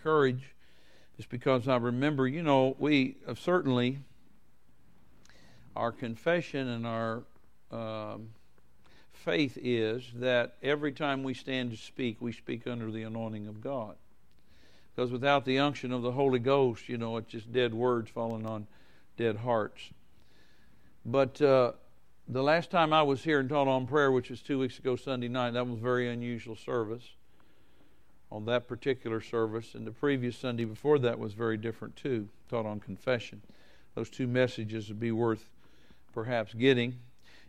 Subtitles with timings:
[0.00, 0.54] encourage
[1.18, 3.98] is because I remember, you know, we uh, certainly,
[5.76, 7.22] our confession and our
[7.70, 8.28] um,
[9.12, 13.60] faith is that every time we stand to speak, we speak under the anointing of
[13.60, 13.96] God.
[14.94, 18.46] Because without the unction of the Holy Ghost, you know, it's just dead words falling
[18.46, 18.66] on
[19.16, 19.82] dead hearts.
[21.04, 21.72] But uh,
[22.26, 24.96] the last time I was here and taught on prayer, which was two weeks ago
[24.96, 27.04] Sunday night, that was a very unusual service
[28.32, 29.74] on that particular service.
[29.74, 33.42] And the previous Sunday before that was very different too, taught on confession.
[33.94, 35.48] Those two messages would be worth
[36.12, 36.98] perhaps getting.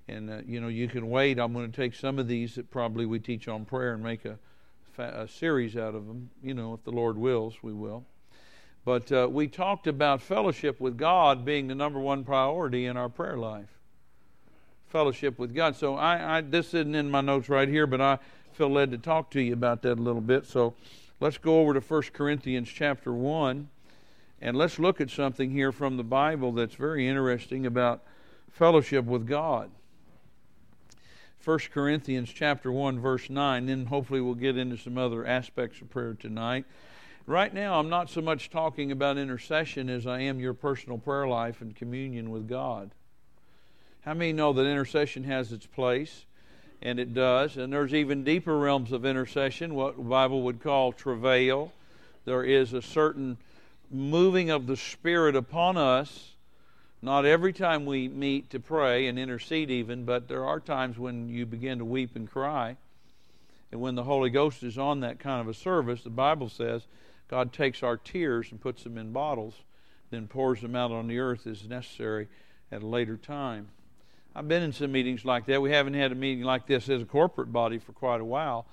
[0.07, 1.39] And, uh, you know, you can wait.
[1.39, 4.25] I'm going to take some of these that probably we teach on prayer and make
[4.25, 4.37] a,
[4.97, 6.29] a series out of them.
[6.43, 8.03] You know, if the Lord wills, we will.
[8.83, 13.09] But uh, we talked about fellowship with God being the number one priority in our
[13.09, 13.69] prayer life.
[14.87, 15.75] Fellowship with God.
[15.75, 18.17] So I, I this isn't in my notes right here, but I
[18.53, 20.45] feel led to talk to you about that a little bit.
[20.45, 20.73] So
[21.19, 23.69] let's go over to 1 Corinthians chapter 1
[24.41, 28.01] and let's look at something here from the Bible that's very interesting about
[28.51, 29.69] fellowship with God.
[31.43, 35.89] 1 Corinthians chapter 1 verse 9 then hopefully we'll get into some other aspects of
[35.89, 36.65] prayer tonight.
[37.27, 41.27] Right now I'm not so much talking about intercession as I am your personal prayer
[41.27, 42.91] life and communion with God.
[44.01, 46.25] How many know that intercession has its place?
[46.81, 47.57] And it does.
[47.57, 51.71] And there's even deeper realms of intercession, what the Bible would call travail.
[52.25, 53.37] There is a certain
[53.89, 56.31] moving of the Spirit upon us
[57.01, 61.29] not every time we meet to pray and intercede, even, but there are times when
[61.29, 62.77] you begin to weep and cry.
[63.71, 66.83] And when the Holy Ghost is on that kind of a service, the Bible says
[67.27, 69.55] God takes our tears and puts them in bottles,
[70.11, 72.27] then pours them out on the earth as necessary
[72.71, 73.69] at a later time.
[74.35, 75.61] I've been in some meetings like that.
[75.61, 78.65] We haven't had a meeting like this as a corporate body for quite a while.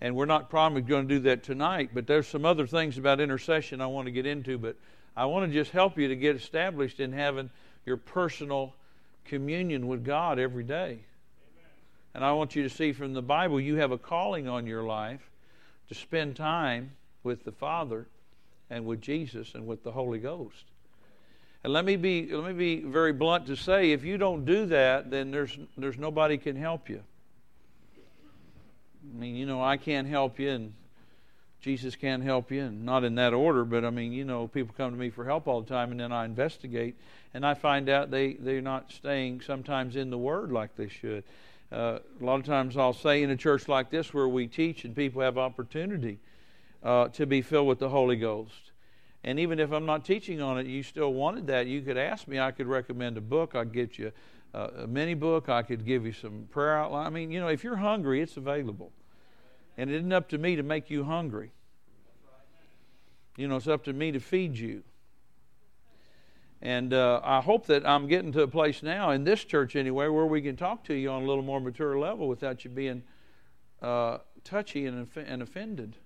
[0.00, 3.20] And we're not probably going to do that tonight, but there's some other things about
[3.20, 4.58] intercession I want to get into.
[4.58, 4.76] But
[5.16, 7.50] I want to just help you to get established in having
[7.84, 8.74] your personal
[9.24, 10.90] communion with God every day.
[10.90, 11.00] Amen.
[12.14, 14.82] And I want you to see from the Bible you have a calling on your
[14.82, 15.30] life
[15.88, 18.06] to spend time with the Father
[18.70, 20.64] and with Jesus and with the Holy Ghost.
[21.64, 24.66] And let me be let me be very blunt to say if you don't do
[24.66, 27.02] that then there's there's nobody can help you.
[29.04, 30.72] I mean, you know, I can't help you and
[31.62, 34.74] Jesus can't help you, and not in that order, but I mean, you know, people
[34.76, 36.96] come to me for help all the time, and then I investigate,
[37.34, 41.22] and I find out they, they're not staying sometimes in the Word like they should.
[41.70, 44.84] Uh, a lot of times I'll say in a church like this where we teach
[44.84, 46.18] and people have opportunity
[46.82, 48.71] uh, to be filled with the Holy Ghost.
[49.24, 52.26] And even if I'm not teaching on it, you still wanted that, you could ask
[52.26, 52.40] me.
[52.40, 53.54] I could recommend a book.
[53.54, 54.12] I'd get you
[54.52, 55.48] a, a mini book.
[55.48, 57.06] I could give you some prayer outline.
[57.06, 58.90] I mean, you know, if you're hungry, it's available.
[59.78, 61.52] And it isn't up to me to make you hungry.
[63.36, 64.82] You know, it's up to me to feed you.
[66.60, 70.08] And uh, I hope that I'm getting to a place now, in this church anyway,
[70.08, 73.02] where we can talk to you on a little more mature level without you being
[73.80, 75.96] uh, touchy and, and offended.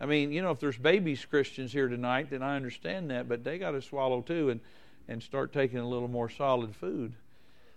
[0.00, 3.44] I mean, you know, if there's babies Christians here tonight, then I understand that, but
[3.44, 4.60] they got to swallow too and,
[5.08, 7.14] and start taking a little more solid food.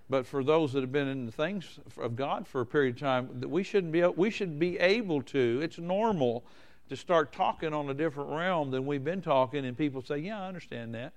[0.10, 3.00] But for those that have been in the things of God for a period of
[3.00, 5.60] time, that we shouldn't be we should be able to.
[5.62, 6.44] It's normal
[6.90, 10.42] to start talking on a different realm than we've been talking, and people say, "Yeah,
[10.42, 11.14] I understand that,"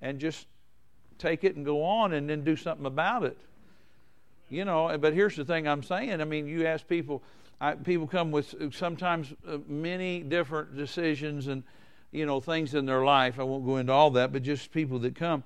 [0.00, 0.46] and just
[1.18, 3.36] take it and go on, and then do something about it.
[4.48, 4.96] You know.
[4.96, 6.20] But here's the thing I'm saying.
[6.20, 7.20] I mean, you ask people.
[7.64, 11.62] I, people come with sometimes uh, many different decisions and
[12.12, 13.40] you know things in their life.
[13.40, 15.44] I won't go into all that, but just people that come.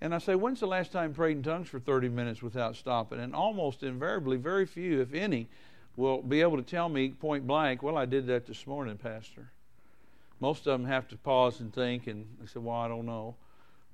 [0.00, 3.20] And I say, when's the last time prayed in tongues for 30 minutes without stopping?
[3.20, 5.48] And almost invariably, very few, if any,
[5.96, 9.50] will be able to tell me point blank, well, I did that this morning, Pastor.
[10.40, 13.34] Most of them have to pause and think, and they say, well, I don't know.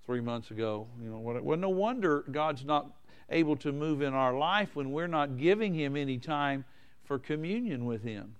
[0.06, 2.90] Three months ago, you know, what, well, no wonder God's not
[3.30, 6.66] able to move in our life when we're not giving Him any time
[7.04, 8.34] for communion with Him.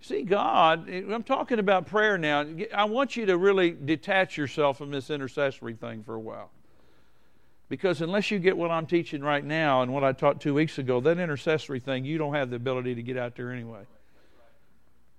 [0.00, 2.44] See, God, I'm talking about prayer now.
[2.74, 6.50] I want you to really detach yourself from this intercessory thing for a while.
[7.70, 10.76] Because unless you get what I'm teaching right now and what I taught two weeks
[10.76, 13.84] ago, that intercessory thing, you don't have the ability to get out there anyway.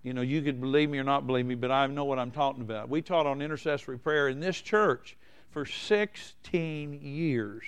[0.04, 2.30] You know, you could believe me or not believe me, but I know what I'm
[2.30, 2.88] talking about.
[2.88, 5.18] We taught on intercessory prayer in this church
[5.50, 7.64] for 16 years,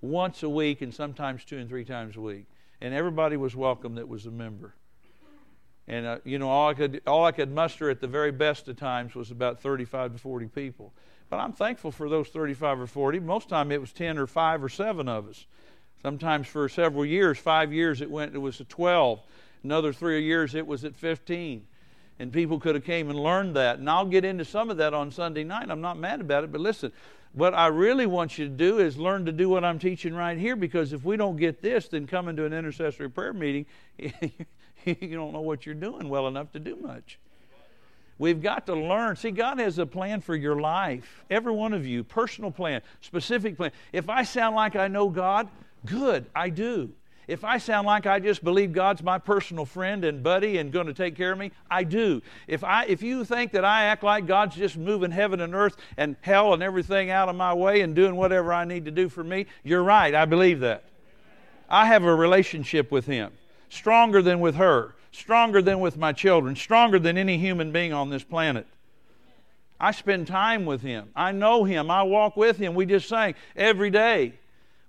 [0.00, 2.46] once a week and sometimes two and three times a week.
[2.80, 4.74] And everybody was welcome that was a member.
[5.88, 8.68] And, uh, you know, all I, could, all I could muster at the very best
[8.68, 10.92] of times was about 35 to 40 people.
[11.30, 13.20] But I'm thankful for those 35 or 40.
[13.20, 15.46] Most time it was 10 or 5 or 7 of us.
[16.02, 18.34] Sometimes for several years, five years, it went.
[18.34, 19.20] It was at 12.
[19.64, 21.66] Another three years, it was at 15.
[22.20, 23.78] And people could have came and learned that.
[23.78, 25.70] And I'll get into some of that on Sunday night.
[25.70, 26.92] I'm not mad about it, but listen,
[27.32, 30.38] what I really want you to do is learn to do what I'm teaching right
[30.38, 33.66] here because if we don't get this, then coming to an intercessory prayer meeting,
[33.98, 34.14] you
[34.84, 37.18] don't know what you're doing well enough to do much.
[38.18, 39.14] We've got to learn.
[39.16, 41.24] See, God has a plan for your life.
[41.30, 43.70] Every one of you, personal plan, specific plan.
[43.92, 45.48] If I sound like I know God,
[45.86, 46.90] good, I do.
[47.28, 50.86] If I sound like I just believe God's my personal friend and buddy and going
[50.86, 52.22] to take care of me, I do.
[52.46, 55.76] If I if you think that I act like God's just moving heaven and earth
[55.98, 59.10] and hell and everything out of my way and doing whatever I need to do
[59.10, 60.14] for me, you're right.
[60.14, 60.84] I believe that.
[61.68, 63.30] I have a relationship with him,
[63.68, 68.08] stronger than with her, stronger than with my children, stronger than any human being on
[68.08, 68.66] this planet.
[69.78, 71.10] I spend time with him.
[71.14, 71.90] I know him.
[71.90, 72.74] I walk with him.
[72.74, 74.32] We just sang every day.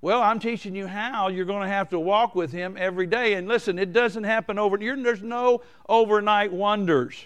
[0.02, 3.34] Well, I'm teaching you how you're going to have to walk with Him every day.
[3.34, 4.78] And listen, it doesn't happen over.
[4.78, 7.22] There's no overnight wonders.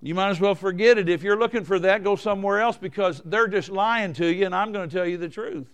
[0.00, 1.08] You might as well forget it.
[1.08, 4.54] If you're looking for that, go somewhere else because they're just lying to you, and
[4.54, 5.68] I'm going to tell you the truth.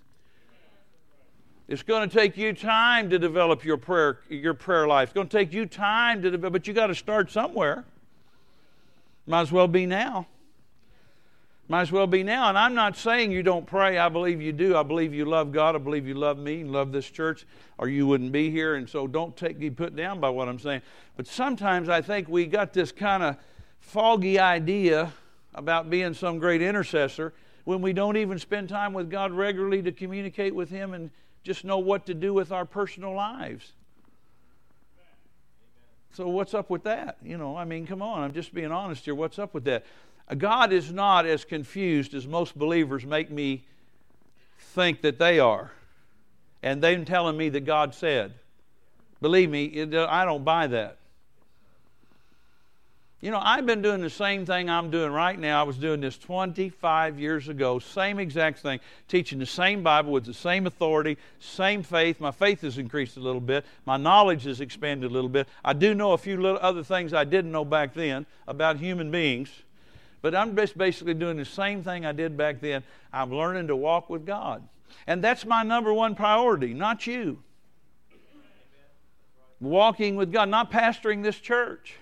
[1.67, 5.09] It's going to take you time to develop your prayer, your prayer life.
[5.09, 7.85] It's going to take you time to develop, but you got to start somewhere.
[9.27, 10.27] Might as well be now.
[11.71, 12.49] Might as well be now.
[12.49, 13.99] And I'm not saying you don't pray.
[13.99, 14.75] I believe you do.
[14.75, 15.75] I believe you love God.
[15.75, 18.77] I believe you love me and love this church, or you wouldn't be here.
[18.77, 20.81] And so don't take, put down by what I'm saying.
[21.17, 23.37] But sometimes I think we got this kind of
[23.81, 25.13] foggy idea
[25.55, 27.35] about being some great intercessor
[27.65, 31.11] when we don't even spend time with God regularly to communicate with Him and
[31.43, 33.73] just know what to do with our personal lives.
[36.15, 37.19] So, what's up with that?
[37.23, 39.15] You know, I mean, come on, I'm just being honest here.
[39.15, 39.85] What's up with that?
[40.37, 43.65] God is not as confused as most believers make me
[44.59, 45.71] think that they are.
[46.63, 48.35] And them telling me that God said.
[49.21, 50.99] Believe me, uh, I don't buy that.
[53.21, 55.61] You know, I've been doing the same thing I'm doing right now.
[55.61, 58.79] I was doing this 25 years ago, same exact thing,
[59.09, 62.21] teaching the same Bible with the same authority, same faith.
[62.21, 63.65] My faith has increased a little bit.
[63.87, 65.49] My knowledge has expanded a little bit.
[65.65, 69.11] I do know a few little other things I didn't know back then about human
[69.11, 69.51] beings.
[70.21, 72.83] But I'm just basically doing the same thing I did back then.
[73.13, 74.67] I'm learning to walk with God.
[75.07, 77.43] And that's my number one priority, not you.
[79.61, 81.97] Walking with God, not pastoring this church,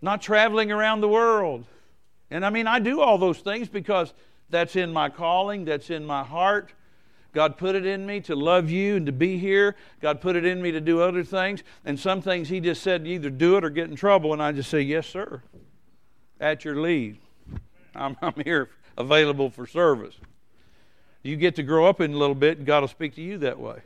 [0.00, 1.64] not traveling around the world.
[2.30, 4.14] And I mean, I do all those things because
[4.50, 6.72] that's in my calling, that's in my heart.
[7.32, 9.76] God put it in me to love you and to be here.
[10.00, 11.62] God put it in me to do other things.
[11.84, 14.32] And some things He just said, either do it or get in trouble.
[14.32, 15.42] And I just say, Yes, sir.
[16.40, 17.18] At your lead.
[17.94, 20.14] I'm, I'm here available for service.
[21.22, 23.38] You get to grow up in a little bit, and God will speak to you
[23.38, 23.80] that way.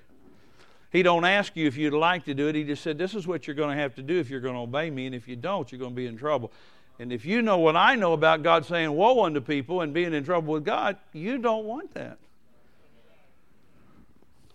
[0.91, 2.55] He don't ask you if you'd like to do it.
[2.55, 4.55] He just said, This is what you're going to have to do if you're going
[4.55, 5.07] to obey me.
[5.07, 6.53] And if you don't, you're going to be in trouble.
[6.99, 10.15] And if you know what I know about God saying woe unto people and being
[10.15, 12.19] in trouble with God, you don't want that.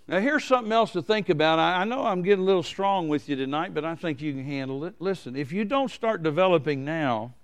[0.10, 1.60] Now, here's something else to think about.
[1.60, 4.44] I, know I'm getting a little strong with you tonight, but I think you can
[4.44, 4.96] handle it.
[4.98, 7.36] Listen, if you don't start developing now,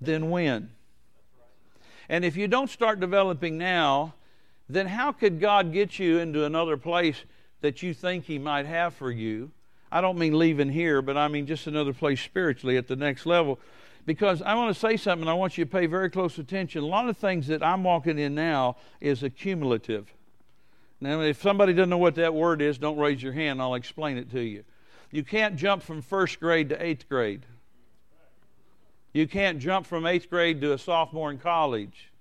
[0.00, 0.70] then when?
[2.08, 4.14] And if you don't start developing now,
[4.68, 7.18] then how could God get you into another place
[7.60, 9.52] that you think He might have for you?
[9.92, 13.24] I don't mean leaving here, but I mean just another place spiritually at the next
[13.24, 13.60] level.
[14.04, 16.82] Because I want to say something, I want you to pay very close attention.
[16.82, 20.12] A lot of things that I'm walking in now is accumulative.
[21.02, 23.60] Now, if somebody doesn't know what that word is, don't raise your hand.
[23.60, 24.62] I'll explain it to you.
[25.10, 27.44] You can't jump from first grade to eighth grade.
[29.12, 32.12] You can't jump from eighth grade to a sophomore in college.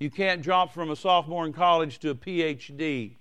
[0.00, 3.12] You can't jump from a sophomore in college to a PhD.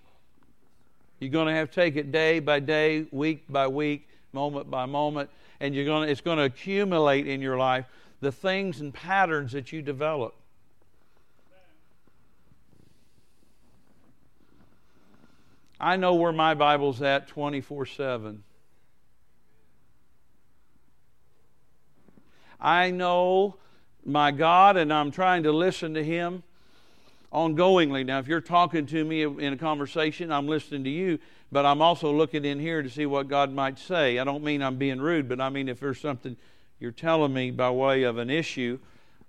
[1.19, 4.87] You're going to have to take it day by day, week by week, moment by
[4.87, 5.29] moment,
[5.59, 7.85] and you're going to, it's going to accumulate in your life
[8.21, 10.33] the things and patterns that you develop.
[15.79, 18.43] I know where my Bible's at 24 7.
[22.59, 23.57] I know
[24.05, 26.43] my God and I'm trying to listen to Him
[27.33, 28.05] ongoingly.
[28.05, 31.19] Now, if you're talking to me in a conversation, I'm listening to you,
[31.51, 34.19] but I'm also looking in here to see what God might say.
[34.19, 36.37] I don't mean I'm being rude, but I mean if there's something
[36.79, 38.79] you're telling me by way of an issue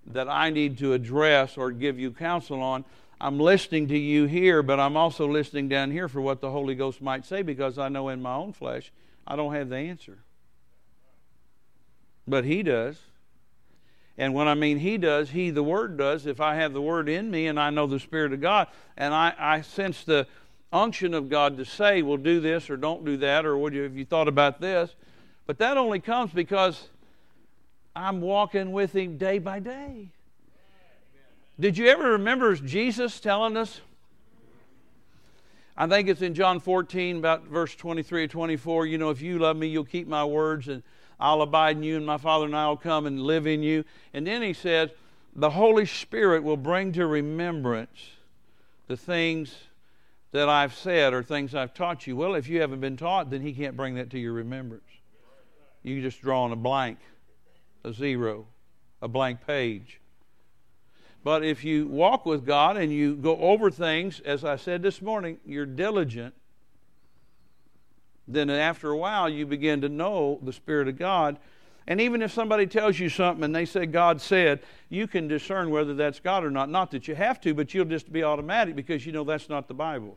[0.06, 2.84] that I need to address or give you counsel on,
[3.20, 6.74] I'm listening to you here, but I'm also listening down here for what the Holy
[6.74, 8.92] Ghost might say because I know in my own flesh
[9.26, 10.18] I don't have the answer.
[12.28, 12.98] But He does.
[14.18, 16.26] And when I mean He does, He, the Word, does.
[16.26, 19.14] If I have the Word in me and I know the Spirit of God and
[19.14, 20.26] I, I sense the,
[20.72, 23.96] unction of God to say, well, do this or don't do that, or what have
[23.96, 24.94] you thought about this?
[25.46, 26.88] But that only comes because
[27.94, 30.10] I'm walking with Him day by day.
[31.58, 33.80] Did you ever remember Jesus telling us?
[35.74, 38.86] I think it's in John 14, about verse 23 or 24.
[38.86, 40.82] You know, if you love me, you'll keep my words, and
[41.18, 43.84] I'll abide in you, and my Father and I will come and live in you.
[44.12, 44.90] And then he says,
[45.34, 48.10] the Holy Spirit will bring to remembrance
[48.86, 49.54] the things
[50.32, 52.16] that I've said or things I've taught you.
[52.16, 54.82] Well, if you haven't been taught, then he can't bring that to your remembrance.
[55.82, 56.98] You just draw on a blank,
[57.84, 58.46] a zero,
[59.00, 60.00] a blank page.
[61.26, 65.02] But if you walk with God and you go over things, as I said this
[65.02, 66.32] morning, you're diligent,
[68.28, 71.38] then after a while you begin to know the Spirit of God.
[71.88, 75.70] And even if somebody tells you something and they say God said, you can discern
[75.70, 76.70] whether that's God or not.
[76.70, 79.66] Not that you have to, but you'll just be automatic because you know that's not
[79.66, 80.16] the Bible.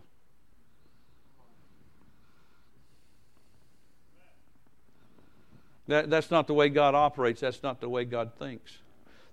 [5.87, 7.41] That, that's not the way God operates.
[7.41, 8.77] That's not the way God thinks.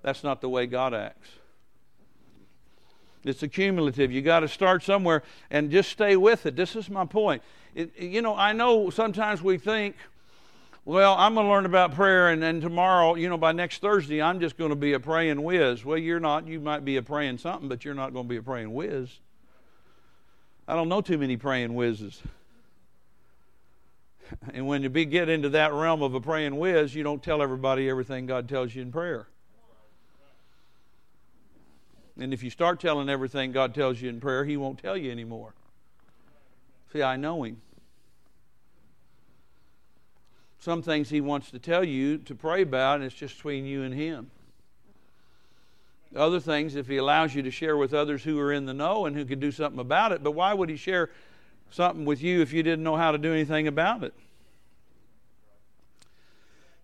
[0.00, 1.28] That's not the way God acts.
[3.26, 4.12] It's accumulative.
[4.12, 6.56] You got to start somewhere and just stay with it.
[6.56, 7.42] This is my point.
[7.74, 9.96] It, you know, I know sometimes we think,
[10.84, 14.22] well, I'm going to learn about prayer, and then tomorrow, you know, by next Thursday,
[14.22, 15.84] I'm just going to be a praying whiz.
[15.84, 16.46] Well, you're not.
[16.46, 19.10] You might be a praying something, but you're not going to be a praying whiz.
[20.68, 22.22] I don't know too many praying whizzes.
[24.52, 27.88] And when you get into that realm of a praying whiz, you don't tell everybody
[27.88, 29.28] everything God tells you in prayer.
[32.18, 35.10] And if you start telling everything God tells you in prayer, He won't tell you
[35.10, 35.52] anymore.
[36.92, 37.60] See, I know Him.
[40.58, 43.82] Some things He wants to tell you to pray about, and it's just between you
[43.82, 44.30] and Him.
[46.14, 49.04] Other things, if He allows you to share with others who are in the know
[49.04, 51.10] and who can do something about it, but why would He share
[51.70, 54.14] something with you if you didn't know how to do anything about it?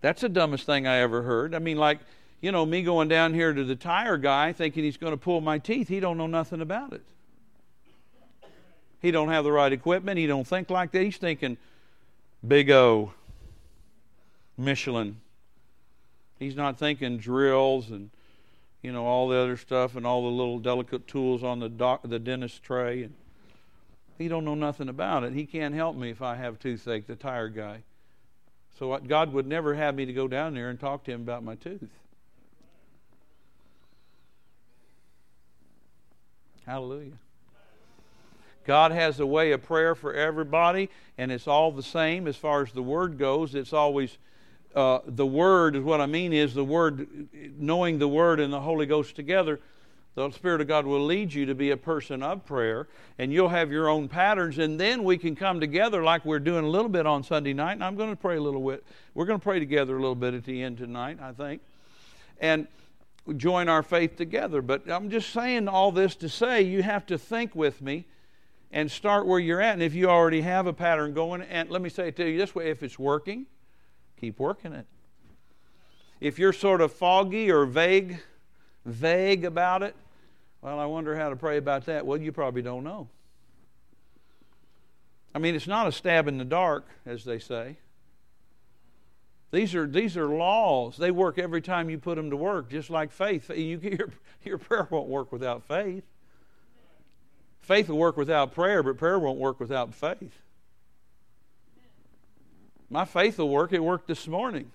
[0.01, 1.55] That's the dumbest thing I ever heard.
[1.55, 1.99] I mean, like,
[2.43, 5.39] you know, me going down here to the tire guy thinking he's going to pull
[5.39, 7.01] my teeth, he don't know nothing about it.
[9.01, 10.17] He don't have the right equipment.
[10.17, 11.03] He don't think like that.
[11.03, 11.55] He's thinking
[12.45, 13.13] Big O,
[14.57, 15.21] Michelin.
[16.37, 18.09] He's not thinking drills and
[18.81, 22.01] you know all the other stuff and all the little delicate tools on the doc,
[22.03, 23.03] the dentist tray.
[23.03, 23.13] And
[24.17, 25.31] he don't know nothing about it.
[25.31, 27.07] He can't help me if I have toothache.
[27.07, 27.83] The tire guy.
[28.77, 31.41] So God would never have me to go down there and talk to him about
[31.41, 31.89] my tooth.
[36.65, 37.11] Hallelujah.
[38.65, 42.63] God has a way of prayer for everybody, and it's all the same as far
[42.63, 43.55] as the Word goes.
[43.55, 44.17] It's always
[44.73, 47.27] uh, the Word, is what I mean is the Word,
[47.59, 49.59] knowing the Word and the Holy Ghost together.
[50.15, 53.49] The Spirit of God will lead you to be a person of prayer, and you'll
[53.49, 56.87] have your own patterns, and then we can come together like we're doing a little
[56.87, 57.73] bit on Sunday night.
[57.73, 58.85] And I'm going to pray a little bit.
[59.13, 61.61] We're going to pray together a little bit at the end tonight, I think.
[62.39, 62.67] And
[63.37, 64.61] join our faith together.
[64.61, 68.05] But I'm just saying all this to say you have to think with me
[68.71, 69.73] and start where you're at.
[69.73, 72.37] And if you already have a pattern going, and let me say it to you
[72.37, 73.45] this way if it's working,
[74.19, 74.85] keep working it.
[76.19, 78.19] If you're sort of foggy or vague,
[78.85, 79.95] vague about it,
[80.61, 82.05] well, I wonder how to pray about that.
[82.05, 83.09] Well, you probably don't know.
[85.35, 87.77] I mean, it's not a stab in the dark, as they say.
[89.53, 90.97] These are, these are laws.
[90.97, 93.51] They work every time you put them to work, just like faith.
[93.55, 94.09] You, your,
[94.43, 96.03] your prayer won't work without faith.
[97.61, 100.41] Faith will work without prayer, but prayer won't work without faith.
[102.89, 103.71] My faith will work.
[103.73, 104.71] It worked this morning.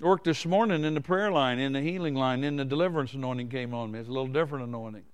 [0.00, 3.14] It worked this morning in the prayer line, in the healing line, in the deliverance
[3.14, 4.00] anointing came on me.
[4.00, 5.04] It's a little different anointing.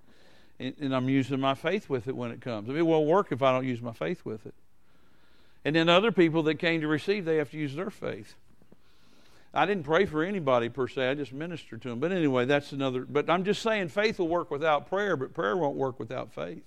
[0.59, 2.67] And, and I'm using my faith with it when it comes.
[2.67, 4.53] It won't work if I don't use my faith with it.
[5.65, 8.35] And then other people that came to receive, they have to use their faith.
[9.51, 11.99] I didn't pray for anybody per se, I just ministered to them.
[11.99, 13.05] But anyway, that's another.
[13.05, 16.63] But I'm just saying faith will work without prayer, but prayer won't work without faith.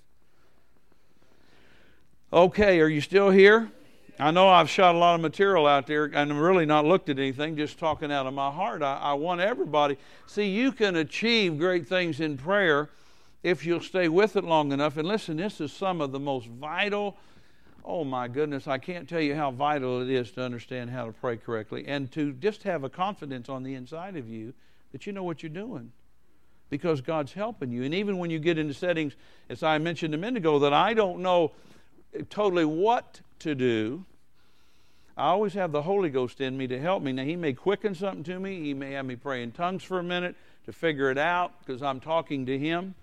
[2.32, 3.70] Okay, are you still here?
[4.18, 7.08] I know I've shot a lot of material out there and I'm really not looked
[7.08, 8.82] at anything, just talking out of my heart.
[8.82, 9.96] I, I want everybody.
[10.26, 12.90] See, you can achieve great things in prayer
[13.44, 14.96] if you'll stay with it long enough.
[14.96, 17.16] And listen, this is some of the most vital
[17.85, 21.12] oh my goodness, I can't tell you how vital it is to understand how to
[21.12, 24.54] pray correctly and to just have a confidence on the inside of you
[24.92, 25.92] that you know what you're doing
[26.70, 27.82] because God's helping you.
[27.82, 29.14] And even when you get into settings,
[29.49, 31.52] as I mentioned a minute ago, that I don't know
[32.30, 34.04] totally what to do,
[35.16, 37.12] I always have the Holy Ghost in me to help me.
[37.12, 39.99] Now, He may quicken something to me, He may have me pray in tongues for
[39.99, 42.94] a minute to figure it out because I'm talking to Him.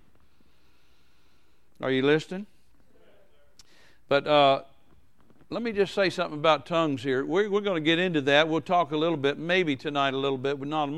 [1.82, 2.46] Are you listening?
[4.08, 4.62] But uh,
[5.50, 7.26] let me just say something about tongues here.
[7.26, 8.48] We're, we're going to get into that.
[8.48, 10.90] We'll talk a little bit, maybe tonight a little bit, but not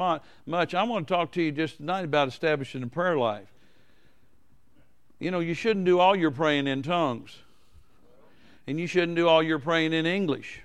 [0.45, 0.73] much.
[0.73, 3.47] I want to talk to you just tonight about establishing a prayer life.
[5.19, 7.37] You know, you shouldn't do all your praying in tongues,
[8.67, 10.61] and you shouldn't do all your praying in English.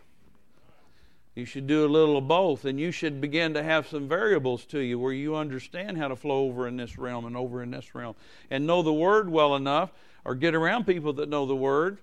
[1.34, 4.66] You should do a little of both, and you should begin to have some variables
[4.66, 7.70] to you where you understand how to flow over in this realm and over in
[7.70, 8.14] this realm,
[8.50, 9.90] and know the Word well enough,
[10.26, 11.99] or get around people that know the Word,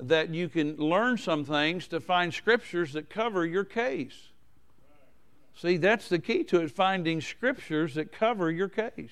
[0.00, 4.28] that you can learn some things to find scriptures that cover your case.
[5.54, 9.10] See, that's the key to it finding scriptures that cover your case.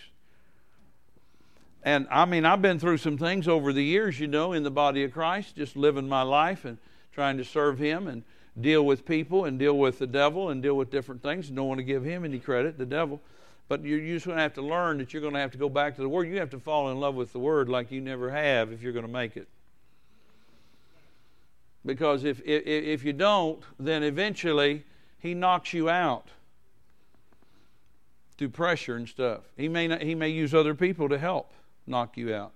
[1.82, 4.70] And I mean, I've been through some things over the years, you know, in the
[4.70, 6.78] body of Christ, just living my life and
[7.12, 8.24] trying to serve Him and
[8.60, 11.48] deal with people and deal with the devil and deal with different things.
[11.48, 13.20] Don't want to give him any credit, the devil.
[13.68, 15.68] But you're, just going to have to learn that you're going to have to go
[15.68, 16.26] back to the Word.
[16.28, 18.92] You have to fall in love with the Word like you never have if you're
[18.92, 19.46] going to make it.
[21.84, 24.84] Because if, if, if you don't, then eventually
[25.18, 26.28] He knocks you out
[28.36, 29.40] through pressure and stuff.
[29.56, 31.52] He may, not, he may use other people to help
[31.86, 32.52] knock you out.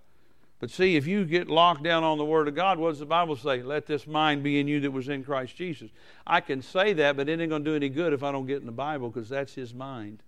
[0.61, 3.05] But see, if you get locked down on the Word of God, what does the
[3.07, 3.63] Bible say?
[3.63, 5.91] Let this mind be in you that was in Christ Jesus.
[6.25, 8.47] I can say that, but it ain't going to do any good if I don't
[8.47, 10.23] get in the Bible because that's His mind.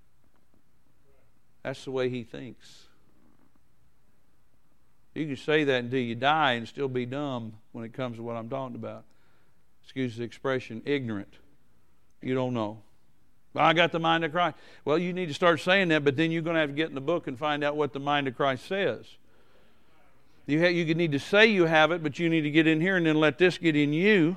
[1.63, 2.89] That's the way He thinks.
[5.15, 8.23] You can say that until you die and still be dumb when it comes to
[8.23, 9.05] what I'm talking about.
[9.85, 11.35] Excuse the expression, ignorant.
[12.21, 12.79] You don't know.
[13.53, 14.57] Well, I got the mind of Christ.
[14.85, 16.89] Well, you need to start saying that, but then you're going to have to get
[16.89, 19.07] in the book and find out what the mind of Christ says.
[20.47, 22.81] You, have, you need to say you have it, but you need to get in
[22.81, 24.37] here and then let this get in you.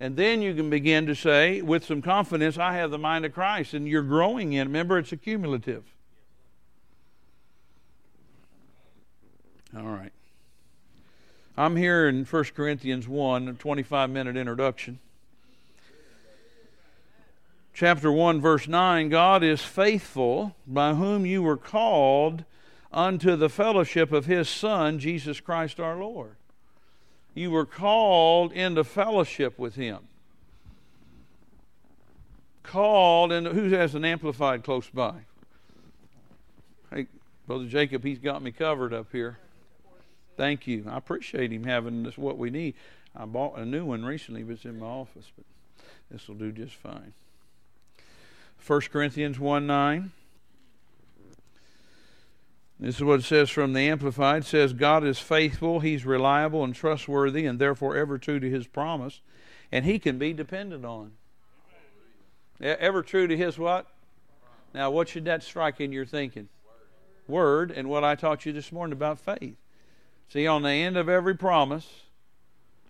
[0.00, 3.34] And then you can begin to say, with some confidence, I have the mind of
[3.34, 3.74] Christ.
[3.74, 4.68] And you're growing in.
[4.68, 5.82] Remember, it's accumulative.
[9.76, 10.12] All right.
[11.56, 14.98] I'm here in 1 Corinthians 1, a 25 minute introduction.
[17.74, 22.44] Chapter 1, verse 9 God is faithful, by whom you were called
[22.92, 26.36] unto the fellowship of his Son, Jesus Christ our Lord.
[27.34, 29.98] You were called into fellowship with him.
[32.62, 35.14] Called, and who has an amplified close by?
[36.92, 37.06] Hey,
[37.46, 39.38] Brother Jacob, he's got me covered up here.
[40.38, 40.84] Thank you.
[40.88, 42.74] I appreciate him having this what we need.
[43.14, 45.44] I bought a new one recently, but it's in my office, but
[46.12, 47.12] this will do just fine.
[48.64, 50.12] 1 Corinthians 1 9.
[52.78, 54.42] This is what it says from the Amplified.
[54.42, 58.68] It says, God is faithful, He's reliable and trustworthy, and therefore ever true to His
[58.68, 59.20] promise,
[59.72, 61.14] and He can be depended on.
[62.60, 63.88] Ever true to His what?
[64.72, 66.48] Now, what should that strike in your thinking?
[67.26, 69.56] Word, and what I taught you this morning about faith.
[70.30, 72.02] See, on the end of every promise,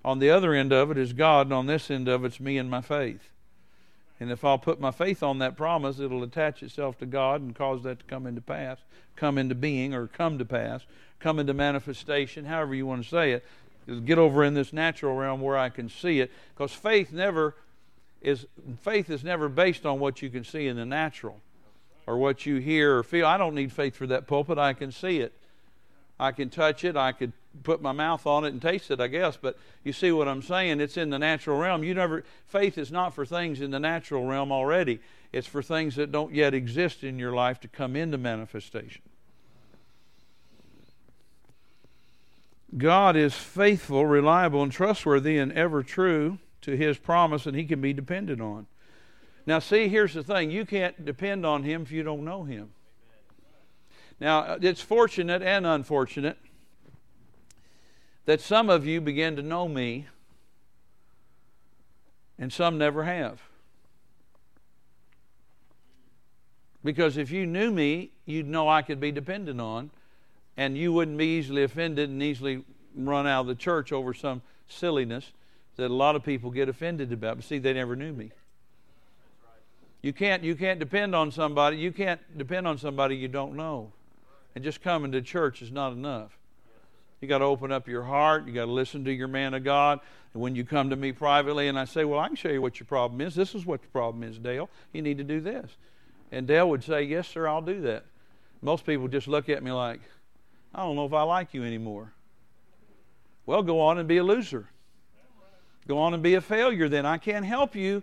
[0.05, 2.59] on the other end of it is God, and on this end of it's me
[2.59, 3.31] and my faith.
[4.21, 7.55] And if I'll put my faith on that promise, it'll attach itself to God and
[7.55, 8.79] cause that to come into pass,
[9.15, 10.83] come into being, or come to pass,
[11.21, 13.47] come into manifestation, however you want to say it.
[14.05, 16.33] Get over in this natural realm where I can see it.
[16.55, 17.55] Because faith never
[18.21, 18.47] is
[18.81, 21.41] faith is never based on what you can see in the natural
[22.07, 23.25] or what you hear or feel.
[23.27, 24.59] I don't need faith for that pulpit.
[24.59, 25.33] I can see it.
[26.21, 26.97] I can touch it.
[26.97, 29.37] I could put my mouth on it and taste it, I guess.
[29.37, 30.81] But you see what I'm saying?
[30.81, 31.85] It's in the natural realm.
[31.85, 35.01] You never faith is not for things in the natural realm already.
[35.33, 39.03] It's for things that don't yet exist in your life to come into manifestation.
[42.77, 47.81] God is faithful, reliable, and trustworthy, and ever true to His promise, and He can
[47.81, 48.67] be depended on.
[49.47, 52.71] Now, see, here's the thing you can't depend on Him if you don't know Him.
[54.21, 56.39] Now, it's fortunate and unfortunate
[58.25, 60.07] that some of you begin to know me
[62.39, 63.41] and some never have.
[66.85, 69.91] Because if you knew me, you'd know I could be depended on,
[70.57, 74.43] and you wouldn't be easily offended and easily run out of the church over some
[74.69, 75.33] silliness
[75.77, 77.37] that a lot of people get offended about.
[77.37, 78.31] But see, they never knew me.
[80.03, 81.77] You can't, you can't depend on somebody.
[81.77, 83.93] You can't depend on somebody you don't know.
[84.55, 86.39] And just coming to church is not enough.
[87.21, 88.47] You got to open up your heart.
[88.47, 90.01] You got to listen to your man of God.
[90.33, 92.63] And when you come to me privately and I say, Well, I can show you
[92.63, 93.35] what your problem is.
[93.35, 94.69] This is what the problem is, Dale.
[94.93, 95.77] You need to do this.
[96.31, 98.05] And Dale would say, Yes, sir, I'll do that.
[98.63, 100.01] Most people just look at me like,
[100.75, 102.13] I don't know if I like you anymore.
[103.47, 104.69] Well, go on and be a loser.
[105.87, 107.07] Go on and be a failure then.
[107.07, 108.03] I can't help you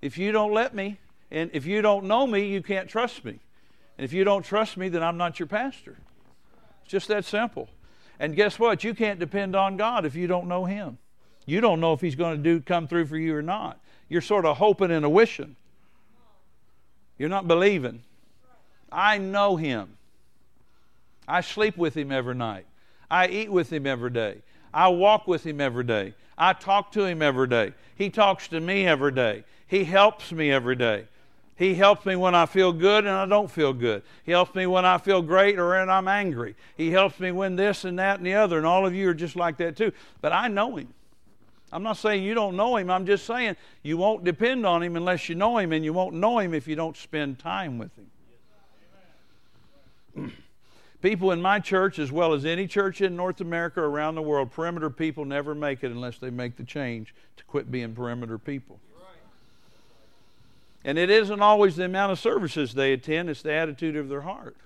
[0.00, 0.98] if you don't let me.
[1.30, 3.40] And if you don't know me, you can't trust me.
[3.96, 5.96] And if you don't trust me, then I'm not your pastor.
[6.82, 7.68] It's just that simple.
[8.18, 8.84] And guess what?
[8.84, 10.98] You can't depend on God if you don't know Him.
[11.46, 13.80] You don't know if He's going to do come through for you or not.
[14.08, 15.56] You're sort of hoping and a wishing.
[17.18, 18.02] You're not believing.
[18.90, 19.96] I know Him.
[21.26, 22.66] I sleep with Him every night.
[23.10, 24.42] I eat with Him every day.
[24.72, 26.14] I walk with Him every day.
[26.36, 27.74] I talk to Him every day.
[27.96, 29.44] He talks to me every day.
[29.66, 31.06] He helps me every day.
[31.56, 34.02] He helps me when I feel good and I don't feel good.
[34.24, 36.56] He helps me when I feel great or when I'm angry.
[36.76, 38.58] He helps me when this and that and the other.
[38.58, 39.92] And all of you are just like that too.
[40.20, 40.92] But I know Him.
[41.70, 42.90] I'm not saying you don't know Him.
[42.90, 46.14] I'm just saying you won't depend on Him unless you know Him, and you won't
[46.14, 47.90] know Him if you don't spend time with
[50.16, 50.32] Him.
[51.02, 54.22] people in my church, as well as any church in North America or around the
[54.22, 58.38] world, perimeter people never make it unless they make the change to quit being perimeter
[58.38, 58.80] people.
[60.84, 64.20] And it isn't always the amount of services they attend, it's the attitude of their
[64.20, 64.56] heart.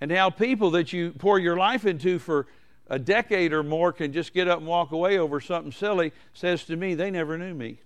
[0.00, 2.48] And how people that you pour your life into for
[2.88, 6.64] a decade or more can just get up and walk away over something silly says
[6.64, 7.78] to me, they never knew me.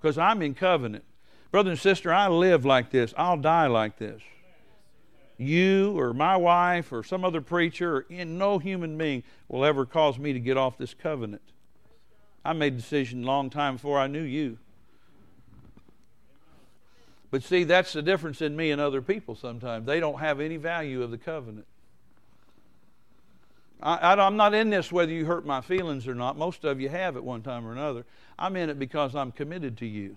[0.00, 1.04] Because I'm in covenant.
[1.52, 3.14] Brother and sister, I live like this.
[3.16, 4.20] I'll die like this.
[5.38, 10.18] You or my wife or some other preacher or no human being will ever cause
[10.18, 11.42] me to get off this covenant.
[12.44, 14.58] I made a decision a long time before I knew you.
[17.36, 19.84] But see, that's the difference in me and other people sometimes.
[19.84, 21.66] They don't have any value of the covenant.
[23.82, 26.38] I, am not in this whether you hurt my feelings or not.
[26.38, 28.06] Most of you have at one time or another.
[28.38, 30.16] I'm in it because I'm committed to you.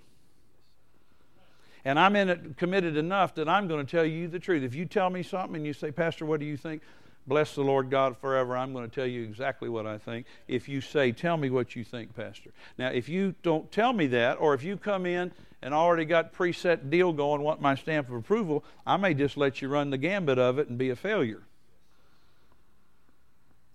[1.83, 4.63] And I'm in it committed enough that I'm going to tell you the truth.
[4.63, 6.81] If you tell me something and you say, Pastor, what do you think?
[7.27, 8.57] Bless the Lord God forever.
[8.57, 10.25] I'm going to tell you exactly what I think.
[10.47, 12.51] If you say, Tell me what you think, Pastor.
[12.77, 16.33] Now, if you don't tell me that, or if you come in and already got
[16.33, 19.97] preset deal going, want my stamp of approval, I may just let you run the
[19.97, 21.43] gambit of it and be a failure.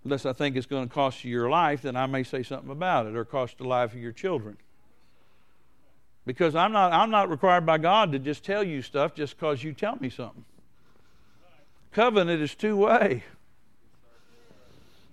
[0.05, 2.71] Unless I think it's going to cost you your life, then I may say something
[2.71, 4.57] about it or cost the life of your children.
[6.27, 9.63] Because I'm not, I'm not required by God to just tell you stuff just because
[9.63, 10.45] you tell me something.
[11.93, 13.23] Covenant is two way.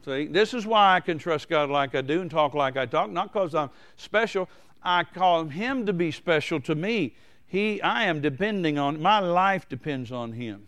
[0.06, 2.86] See, this is why I can trust God like I do and talk like I
[2.86, 4.50] talk, not because I'm special.
[4.82, 7.16] I call him to be special to me.
[7.46, 10.68] He, I am depending on, my life depends on him.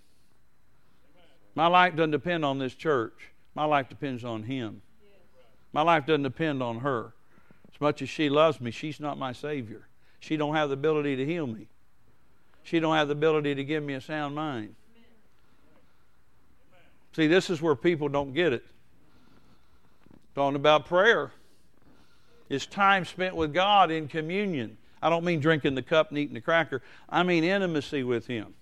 [1.55, 3.31] My life doesn't depend on this church.
[3.55, 4.81] My life depends on him.
[5.71, 7.13] My life doesn't depend on her.
[7.73, 9.87] As much as she loves me, she's not my Savior.
[10.19, 11.67] She don't have the ability to heal me.
[12.63, 14.75] She don't have the ability to give me a sound mind.
[17.15, 18.63] See, this is where people don't get it.
[20.35, 21.31] Talking about prayer
[22.49, 24.77] is time spent with God in communion.
[25.01, 26.81] I don't mean drinking the cup and eating the cracker.
[27.09, 28.53] I mean intimacy with Him.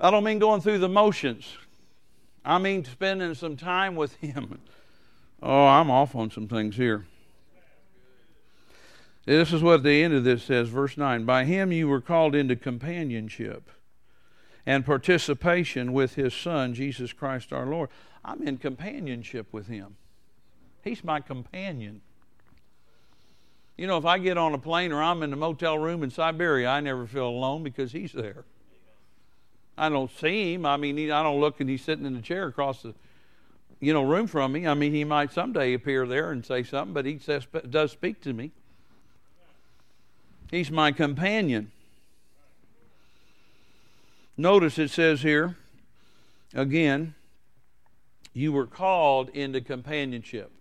[0.00, 1.56] I don't mean going through the motions.
[2.44, 4.60] I mean spending some time with Him.
[5.42, 7.06] Oh, I'm off on some things here.
[9.24, 11.24] This is what the end of this says, verse 9.
[11.24, 13.70] By Him you were called into companionship
[14.66, 17.90] and participation with His Son, Jesus Christ our Lord.
[18.28, 19.96] I'm in companionship with Him.
[20.84, 22.02] He's my companion.
[23.78, 26.10] You know, if I get on a plane or I'm in a motel room in
[26.10, 28.44] Siberia, I never feel alone because He's there.
[29.78, 30.66] I don't see Him.
[30.66, 32.94] I mean, I don't look and He's sitting in the chair across the
[33.80, 34.66] you know room from me.
[34.66, 38.20] I mean, He might someday appear there and say something, but He says, does speak
[38.22, 38.50] to me.
[40.50, 41.72] He's my companion.
[44.36, 45.56] Notice it says here,
[46.54, 47.14] again,
[48.38, 50.52] you were called into companionship.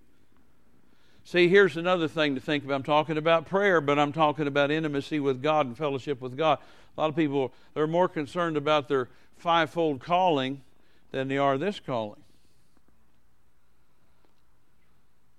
[1.24, 2.76] See, here's another thing to think about.
[2.76, 6.58] I'm talking about prayer, but I'm talking about intimacy with God and fellowship with God.
[6.98, 10.62] A lot of people they're more concerned about their fivefold calling
[11.12, 12.22] than they are this calling.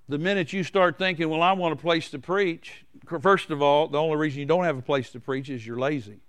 [0.09, 2.85] The minute you start thinking, well, I want a place to preach,
[3.20, 5.79] first of all, the only reason you don't have a place to preach is you're
[5.79, 6.20] lazy.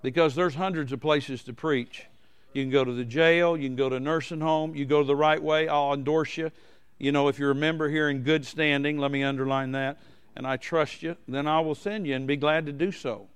[0.00, 2.06] Because there's hundreds of places to preach.
[2.52, 5.02] You can go to the jail, you can go to a nursing home, you go
[5.02, 6.50] the right way, I'll endorse you.
[6.98, 9.98] You know, if you're a member here in good standing, let me underline that,
[10.36, 13.26] and I trust you, then I will send you and be glad to do so.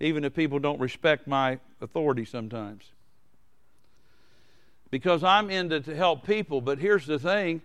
[0.00, 2.84] Even if people don't respect my authority sometimes.
[4.90, 7.62] Because I'm in to help people, but here's the thing.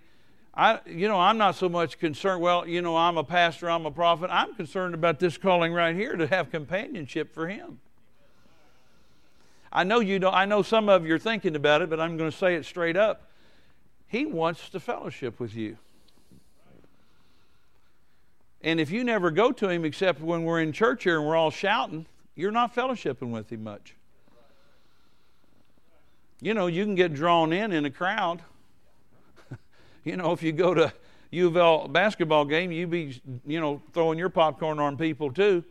[0.56, 2.42] I, you know, I'm not so much concerned.
[2.42, 4.30] Well, you know, I'm a pastor, I'm a prophet.
[4.32, 7.80] I'm concerned about this calling right here to have companionship for Him.
[9.76, 12.16] I know you don't, I know some of you are thinking about it, but I'm
[12.16, 13.24] going to say it straight up.
[14.08, 15.78] He wants to fellowship with you.
[18.62, 21.36] And if you never go to him except when we're in church here and we're
[21.36, 22.06] all shouting,
[22.36, 23.96] you're not fellowshipping with him much.
[26.40, 28.42] You know, you can get drawn in in a crowd.
[30.04, 30.94] you know, if you go to
[31.32, 35.64] U of L basketball game, you be, you know, throwing your popcorn on people too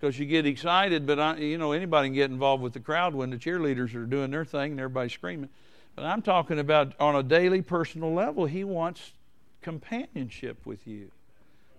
[0.00, 1.06] because you get excited.
[1.06, 4.06] But, I, you know, anybody can get involved with the crowd when the cheerleaders are
[4.06, 5.50] doing their thing and everybody's screaming.
[5.94, 9.12] But I'm talking about on a daily personal level, he wants
[9.60, 11.10] companionship with you.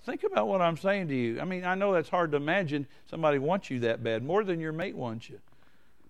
[0.05, 1.39] Think about what I'm saying to you.
[1.39, 4.59] I mean, I know that's hard to imagine somebody wants you that bad, more than
[4.59, 5.39] your mate wants you,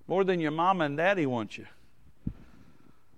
[0.08, 1.66] more than your mama and daddy want you.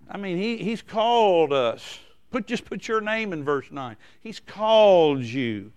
[0.10, 2.00] I mean, he, he's called us.
[2.32, 3.96] Put, just put your name in verse 9.
[4.22, 5.72] He's called you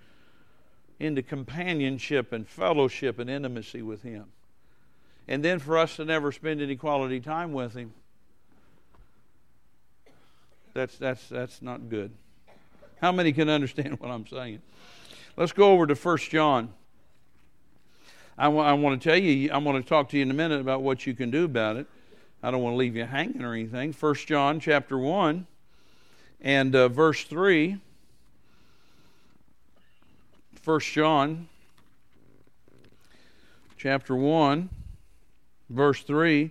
[0.98, 4.26] into companionship and fellowship and intimacy with him.
[5.28, 7.92] And then for us to never spend any quality time with him,
[10.72, 12.12] that's, that's, that's not good.
[13.00, 14.62] How many can understand what I'm saying?
[15.36, 16.72] Let's go over to 1 John.
[18.38, 20.34] I, w- I want to tell you, I'm going to talk to you in a
[20.34, 21.86] minute about what you can do about it.
[22.42, 23.92] I don't want to leave you hanging or anything.
[23.92, 25.46] 1 John chapter 1
[26.42, 27.78] and uh, verse 3.
[30.66, 31.46] 1 John
[33.76, 34.68] chapter 1
[35.70, 36.50] verse 3.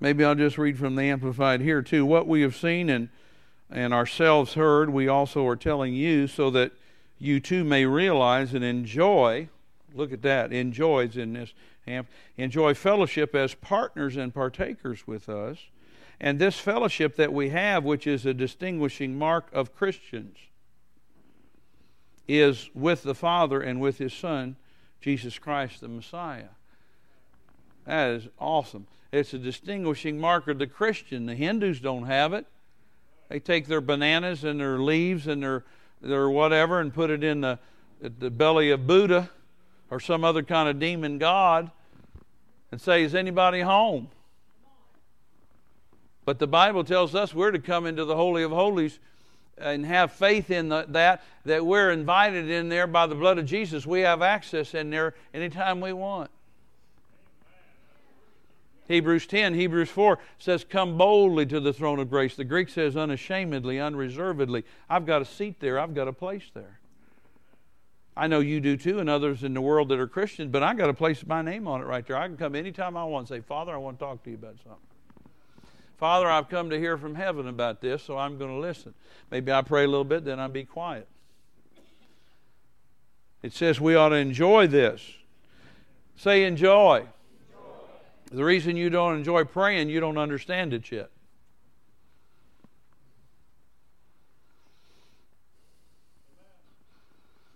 [0.00, 2.04] Maybe I'll just read from the Amplified here too.
[2.04, 3.10] What we have seen and,
[3.70, 6.72] and ourselves heard, we also are telling you so that
[7.20, 9.48] you too may realize and enjoy.
[9.94, 11.54] Look at that, enjoys in this.
[12.36, 15.58] Enjoy fellowship as partners and partakers with us.
[16.18, 20.38] And this fellowship that we have, which is a distinguishing mark of Christians,
[22.26, 24.56] is with the Father and with His Son,
[25.00, 26.48] Jesus Christ the Messiah.
[27.86, 28.86] That is awesome.
[29.12, 31.26] It's a distinguishing mark of the Christian.
[31.26, 32.46] The Hindus don't have it.
[33.28, 35.64] They take their bananas and their leaves and their
[36.02, 37.58] or whatever and put it in the,
[38.00, 39.30] the belly of Buddha
[39.90, 41.70] or some other kind of demon god
[42.70, 44.08] and say, Is anybody home?
[46.24, 48.98] But the Bible tells us we're to come into the Holy of Holies
[49.58, 53.46] and have faith in the, that, that we're invited in there by the blood of
[53.46, 53.86] Jesus.
[53.86, 56.30] We have access in there anytime we want.
[58.86, 62.36] Hebrews 10, Hebrews 4 says, Come boldly to the throne of grace.
[62.36, 64.64] The Greek says, unashamedly, unreservedly.
[64.90, 66.80] I've got a seat there, I've got a place there.
[68.16, 70.76] I know you do too, and others in the world that are Christians, but I've
[70.76, 72.16] got to place my name on it right there.
[72.16, 74.36] I can come anytime I want and say, Father, I want to talk to you
[74.36, 74.93] about something.
[75.96, 78.94] Father, I've come to hear from heaven about this, so I'm going to listen.
[79.30, 81.08] Maybe I pray a little bit, then I'll be quiet.
[83.42, 85.02] It says we ought to enjoy this.
[86.16, 87.06] Say enjoy.
[88.30, 91.10] The reason you don't enjoy praying, you don't understand it yet.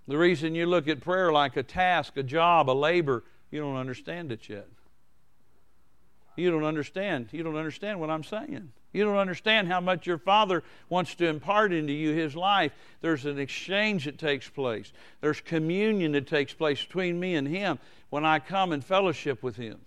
[0.06, 3.76] The reason you look at prayer like a task, a job, a labor, you don't
[3.76, 4.66] understand it yet.
[6.38, 7.28] You don't understand.
[7.32, 8.72] You don't understand what I'm saying.
[8.92, 12.72] You don't understand how much your Father wants to impart into you His life.
[13.00, 17.78] There's an exchange that takes place, there's communion that takes place between me and Him
[18.10, 19.80] when I come and fellowship with Him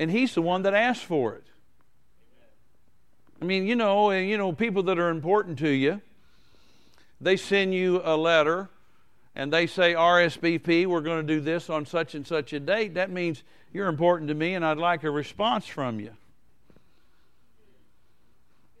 [0.00, 1.44] and he's the one that asked for it.
[3.40, 6.00] I mean, you know, you know, people that are important to you,
[7.20, 8.70] they send you a letter
[9.40, 12.92] and they say RSVP, we're going to do this on such and such a date.
[12.92, 16.10] That means you're important to me and I'd like a response from you.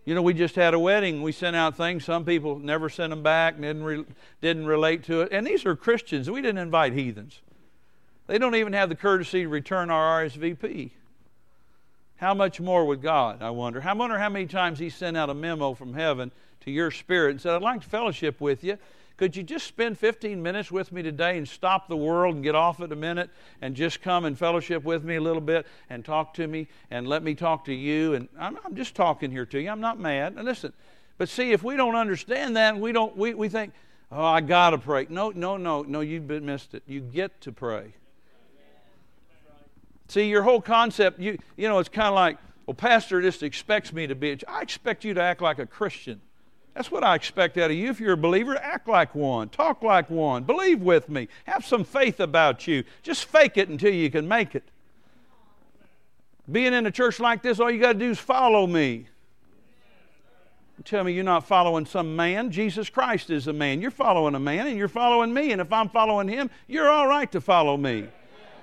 [0.04, 1.22] You know, we just had a wedding.
[1.22, 2.04] We sent out things.
[2.04, 4.04] Some people never sent them back, didn't, re-
[4.42, 5.30] didn't relate to it.
[5.32, 6.30] And these are Christians.
[6.30, 7.40] We didn't invite heathens.
[8.26, 10.90] They don't even have the courtesy to return our RSVP.
[12.16, 13.82] How much more would God, I wonder?
[13.82, 16.32] I wonder how many times He sent out a memo from heaven
[16.66, 18.76] to your spirit and said, I'd like to fellowship with you.
[19.20, 22.54] Could you just spend 15 minutes with me today and stop the world and get
[22.54, 23.28] off it a minute
[23.60, 27.06] and just come and fellowship with me a little bit and talk to me and
[27.06, 28.14] let me talk to you?
[28.14, 29.68] And I'm, I'm just talking here to you.
[29.68, 30.36] I'm not mad.
[30.38, 30.72] And listen,
[31.18, 33.14] but see, if we don't understand that, we don't.
[33.14, 33.74] We, we think,
[34.10, 35.06] oh, I gotta pray.
[35.10, 36.00] No, no, no, no.
[36.00, 36.82] you've missed it.
[36.86, 37.92] You get to pray.
[40.08, 43.92] See, your whole concept, you, you know, it's kind of like, well, Pastor just expects
[43.92, 46.22] me to be, I expect you to act like a Christian.
[46.74, 47.90] That's what I expect out of you.
[47.90, 51.84] If you're a believer, act like one, talk like one, believe with me, have some
[51.84, 52.84] faith about you.
[53.02, 54.64] Just fake it until you can make it.
[56.50, 59.06] Being in a church like this, all you got to do is follow me.
[60.84, 62.50] Tell me you're not following some man.
[62.50, 63.82] Jesus Christ is a man.
[63.82, 65.52] You're following a man and you're following me.
[65.52, 68.06] And if I'm following him, you're all right to follow me.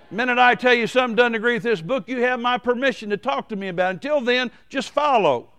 [0.10, 3.12] The minute I tell you something doesn't agree with this book, you have my permission
[3.12, 3.96] to talk to me about it.
[3.96, 5.50] Until then, just follow.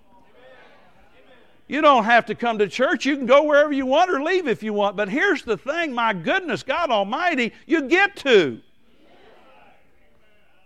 [1.69, 3.05] You don't have to come to church.
[3.05, 4.97] You can go wherever you want or leave if you want.
[4.97, 8.61] But here's the thing my goodness, God Almighty, you get to.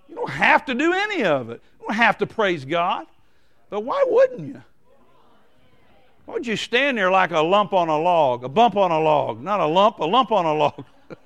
[0.08, 1.60] You don't have to do any of it.
[1.80, 3.06] You don't have to praise God.
[3.68, 4.62] But why wouldn't you?
[6.24, 9.00] Why would you stand there like a lump on a log, a bump on a
[9.00, 9.42] log?
[9.42, 10.84] Not a lump, a lump on a log.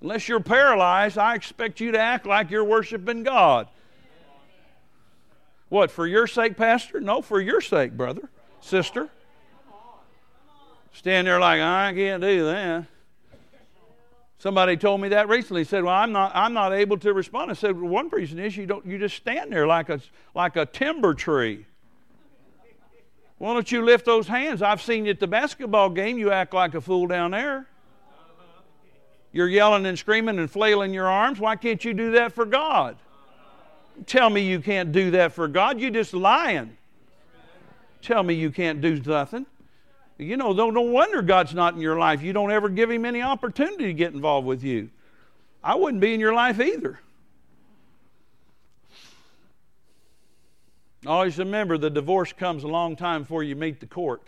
[0.00, 3.66] Unless you're paralyzed, I expect you to act like you're worshiping God.
[5.74, 7.00] What, for your sake, Pastor?
[7.00, 9.08] No, for your sake, brother, sister.
[10.92, 12.84] Stand there like, I can't do that.
[14.38, 15.62] Somebody told me that recently.
[15.62, 18.38] He said, "Well, I'm not, I'm not able to respond." I said, well, "One reason
[18.38, 20.00] is you don't, you just stand there like a,
[20.32, 21.66] like a timber tree.
[23.38, 24.62] Why don't you lift those hands?
[24.62, 26.18] I've seen you at the basketball game.
[26.18, 27.66] You act like a fool down there.
[29.32, 31.40] You're yelling and screaming and flailing your arms.
[31.40, 32.96] Why can't you do that for God?
[34.06, 35.80] Tell me you can't do that for God.
[35.80, 36.76] You're just lying.
[38.02, 39.46] Tell me you can't do nothing.
[40.18, 42.22] You know, no, no wonder God's not in your life.
[42.22, 44.90] You don't ever give Him any opportunity to get involved with you.
[45.62, 47.00] I wouldn't be in your life either.
[51.06, 54.22] Always remember the divorce comes a long time before you meet the court.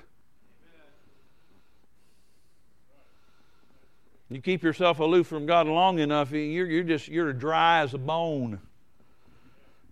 [4.29, 7.99] You keep yourself aloof from God long enough, you're, you're just you're dry as a
[7.99, 8.59] bone.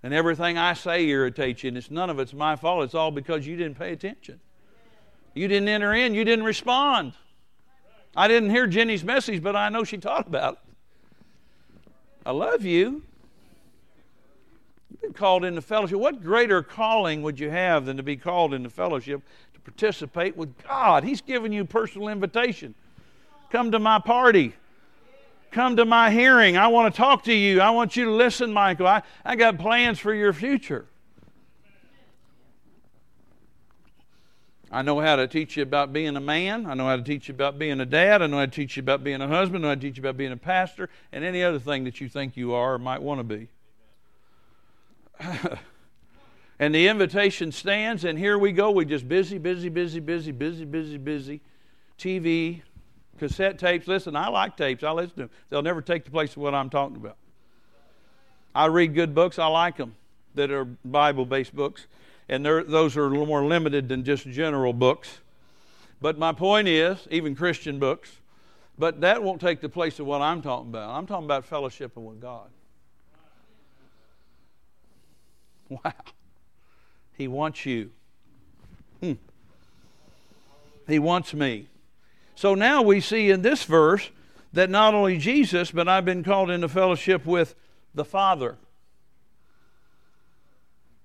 [0.05, 2.85] And everything I say irritates you, and it's none of it's my fault.
[2.85, 4.39] It's all because you didn't pay attention.
[5.33, 7.15] You didn't enter in, you didn't respond.
[8.15, 11.87] I didn't hear Jenny's message, but I know she taught about it.
[12.27, 13.03] I love you.
[14.91, 15.99] You've been called into fellowship.
[15.99, 19.23] What greater calling would you have than to be called into fellowship
[19.55, 21.03] to participate with God?
[21.03, 22.75] He's given you personal invitation.
[23.51, 24.53] Come to my party.
[25.55, 26.57] Come to my hearing.
[26.57, 27.61] I want to talk to you.
[27.61, 28.89] I want you to listen, Michael.
[28.89, 30.87] I, I got plans for your future.
[34.69, 36.67] I know how to teach you about being a man.
[36.67, 38.21] I know how to teach you about being a dad.
[38.21, 39.59] I know how to teach you about being a husband.
[39.59, 42.01] I know how to teach you about being a pastor and any other thing that
[42.01, 43.49] you think you are or might want to be.
[46.59, 48.73] and the invitation stands, and here we go.
[48.73, 51.41] We just busy, busy, busy, busy, busy, busy, busy.
[51.97, 52.63] TV,
[53.19, 53.87] cassette tapes.
[53.87, 54.83] Listen, I like tapes.
[54.83, 55.31] I listen to them.
[55.51, 57.17] They'll never take the place of what I'm talking about.
[58.55, 59.39] I read good books.
[59.39, 59.97] I like them
[60.35, 61.87] that are Bible based books
[62.29, 65.21] and those are a little more limited than just general books.
[66.01, 68.11] But my point is, even Christian books,
[68.79, 70.91] but that won't take the place of what I'm talking about.
[70.91, 72.49] I'm talking about fellowshipping with God.
[75.69, 75.93] Wow.
[77.17, 77.91] He wants you.
[79.01, 79.13] Hmm.
[80.87, 81.69] He wants me.
[82.35, 84.11] So now we see in this verse
[84.53, 87.55] that not only Jesus, but I've been called into fellowship with
[87.95, 88.57] the Father.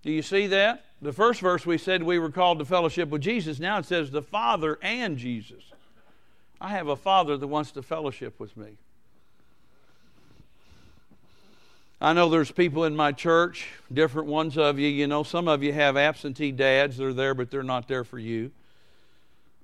[0.02, 0.86] Do you see that?
[1.02, 3.60] The first verse we said we were called to fellowship with Jesus.
[3.60, 5.64] Now it says the Father and Jesus.
[6.60, 8.78] I have a Father that wants to fellowship with me.
[12.02, 14.88] I know there's people in my church, different ones of you.
[14.88, 16.98] You know, some of you have absentee dads.
[16.98, 18.52] They're there, but they're not there for you.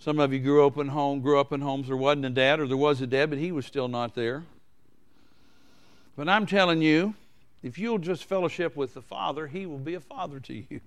[0.05, 2.59] Some of you grew up in home, grew up in homes there wasn't a dad,
[2.59, 4.43] or there was a dad, but he was still not there.
[6.15, 7.15] But I'm telling you,
[7.63, 10.79] if you'll just fellowship with the Father, He will be a father to you.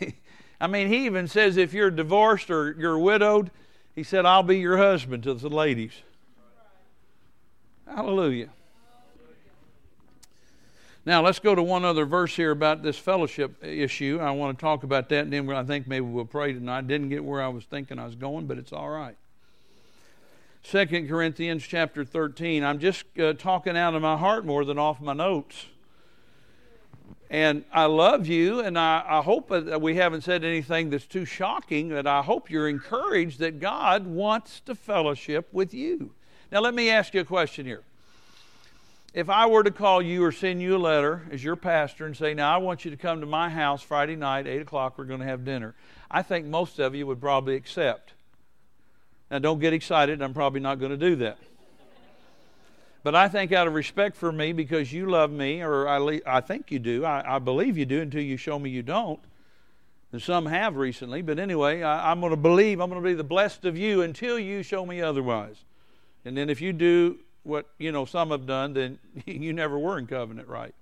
[0.60, 3.52] I mean, He even says if you're divorced or you're widowed,
[3.94, 5.92] He said, I'll be your husband to the ladies.
[7.86, 8.48] Hallelujah.
[11.10, 14.20] Now, let's go to one other verse here about this fellowship issue.
[14.22, 16.86] I want to talk about that, and then I think maybe we'll pray tonight.
[16.86, 19.16] Didn't get where I was thinking I was going, but it's all right.
[20.62, 22.62] Second Corinthians chapter 13.
[22.62, 25.66] I'm just uh, talking out of my heart more than off my notes.
[27.28, 31.24] And I love you, and I, I hope that we haven't said anything that's too
[31.24, 36.12] shocking, that I hope you're encouraged that God wants to fellowship with you.
[36.52, 37.82] Now, let me ask you a question here.
[39.12, 42.16] If I were to call you or send you a letter as your pastor and
[42.16, 45.04] say, Now, I want you to come to my house Friday night, 8 o'clock, we're
[45.04, 45.74] going to have dinner,
[46.10, 48.12] I think most of you would probably accept.
[49.30, 50.22] Now, don't get excited.
[50.22, 51.38] I'm probably not going to do that.
[53.02, 56.40] But I think, out of respect for me, because you love me, or I, I
[56.40, 59.20] think you do, I, I believe you do until you show me you don't.
[60.12, 61.22] And some have recently.
[61.22, 64.02] But anyway, I, I'm going to believe, I'm going to be the blessed of you
[64.02, 65.56] until you show me otherwise.
[66.24, 69.98] And then if you do what you know some have done, then you never were
[69.98, 70.74] in covenant right.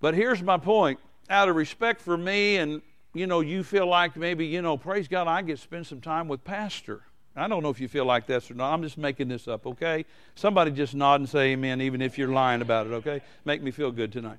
[0.00, 0.98] But here's my point.
[1.30, 2.82] Out of respect for me and
[3.14, 6.00] you know, you feel like maybe, you know, praise God, I get to spend some
[6.00, 7.02] time with Pastor.
[7.36, 8.72] I don't know if you feel like this or not.
[8.72, 10.04] I'm just making this up, okay?
[10.34, 13.22] Somebody just nod and say amen, even if you're lying about it, okay?
[13.44, 14.38] Make me feel good tonight.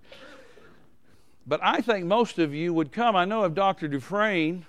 [1.45, 3.15] But I think most of you would come.
[3.15, 3.87] I know of Dr.
[3.87, 4.65] Dufresne,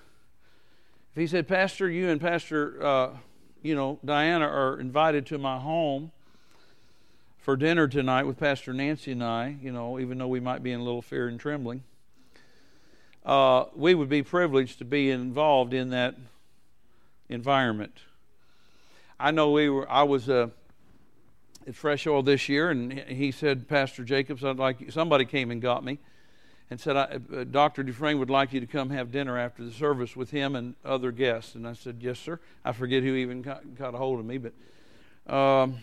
[1.11, 3.09] if he said, Pastor, you and Pastor, uh,
[3.65, 6.11] you know, Diana are invited to my home
[7.39, 10.71] for dinner tonight with Pastor Nancy and I, you know, even though we might be
[10.71, 11.83] in a little fear and trembling,
[13.25, 16.15] uh, we would be privileged to be involved in that
[17.27, 18.01] environment.
[19.19, 19.89] I know we were.
[19.89, 20.49] I was uh,
[21.65, 24.91] at Fresh Oil this year, and he said, Pastor Jacobs, I'd like you.
[24.91, 25.97] somebody came and got me,
[26.69, 30.15] and said, uh, Doctor Dufresne would like you to come have dinner after the service
[30.15, 31.55] with him and other guests.
[31.55, 32.39] And I said, Yes, sir.
[32.63, 34.53] I forget who even got, got a hold of me, but.
[35.27, 35.79] Um,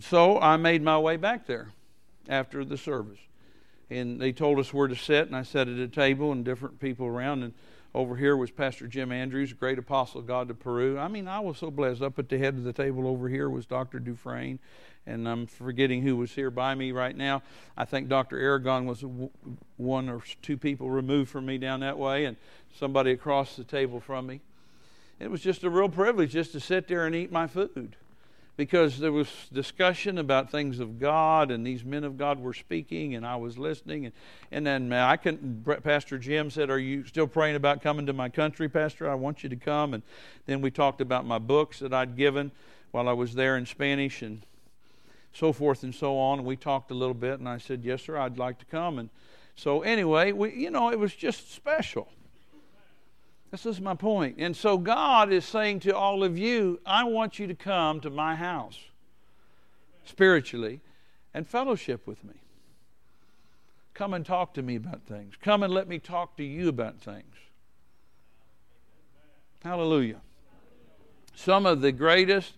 [0.00, 1.68] so I made my way back there
[2.28, 3.18] after the service.
[3.90, 6.78] And they told us where to sit, and I sat at a table and different
[6.78, 7.42] people around.
[7.42, 7.54] And
[7.94, 10.98] over here was Pastor Jim Andrews, great apostle of God to Peru.
[10.98, 12.02] I mean, I was so blessed.
[12.02, 13.98] Up at the head of the table over here was Dr.
[13.98, 14.60] Dufresne,
[15.06, 17.42] and I'm forgetting who was here by me right now.
[17.76, 18.38] I think Dr.
[18.38, 19.04] Aragon was
[19.76, 22.36] one or two people removed from me down that way, and
[22.78, 24.40] somebody across the table from me.
[25.18, 27.96] It was just a real privilege just to sit there and eat my food
[28.60, 33.14] because there was discussion about things of God, and these men of God were speaking,
[33.14, 34.04] and I was listening.
[34.04, 34.14] And,
[34.52, 38.28] and then I can, Pastor Jim said, Are you still praying about coming to my
[38.28, 39.10] country, Pastor?
[39.10, 39.94] I want you to come.
[39.94, 40.02] And
[40.44, 42.50] then we talked about my books that I'd given
[42.90, 44.44] while I was there in Spanish and
[45.32, 46.38] so forth and so on.
[46.38, 48.98] And we talked a little bit, and I said, Yes, sir, I'd like to come.
[48.98, 49.10] And
[49.54, 52.08] so, anyway, we, you know, it was just special.
[53.50, 54.36] This is my point.
[54.38, 58.10] And so God is saying to all of you, I want you to come to
[58.10, 58.78] my house
[60.04, 60.80] spiritually
[61.34, 62.34] and fellowship with me.
[63.92, 65.34] Come and talk to me about things.
[65.42, 67.34] Come and let me talk to you about things.
[69.64, 70.20] Hallelujah.
[71.34, 72.54] Some of the greatest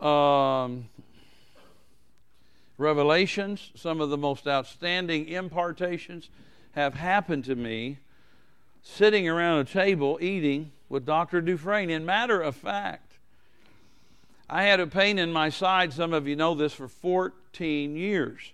[0.00, 0.88] um,
[2.80, 6.30] revelations, some of the most outstanding impartations
[6.72, 7.98] have happened to me
[8.82, 11.40] sitting around a table eating with Dr.
[11.40, 11.90] Dufresne.
[11.90, 13.18] In matter of fact,
[14.48, 18.52] I had a pain in my side, some of you know this, for 14 years.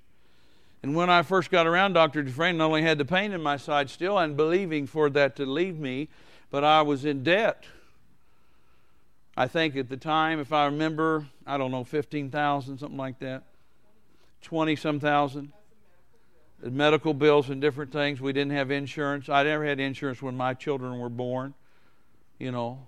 [0.83, 2.22] And when I first got around Dr.
[2.22, 5.47] Dufresne, not only had the pain in my side still and believing for that to
[5.47, 6.09] leave me,
[6.51, 7.64] but I was in debt.
[9.37, 13.45] I think at the time, if I remember, I don't know, 15,000, something like that,
[14.47, 15.51] 20 some thousand
[16.62, 18.20] medical bills and different things.
[18.20, 19.28] We didn't have insurance.
[19.28, 21.53] I never had insurance when my children were born.
[22.38, 22.86] You know,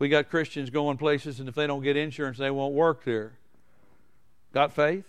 [0.00, 3.34] we got Christians going places, and if they don't get insurance, they won't work there.
[4.52, 5.04] Got faith?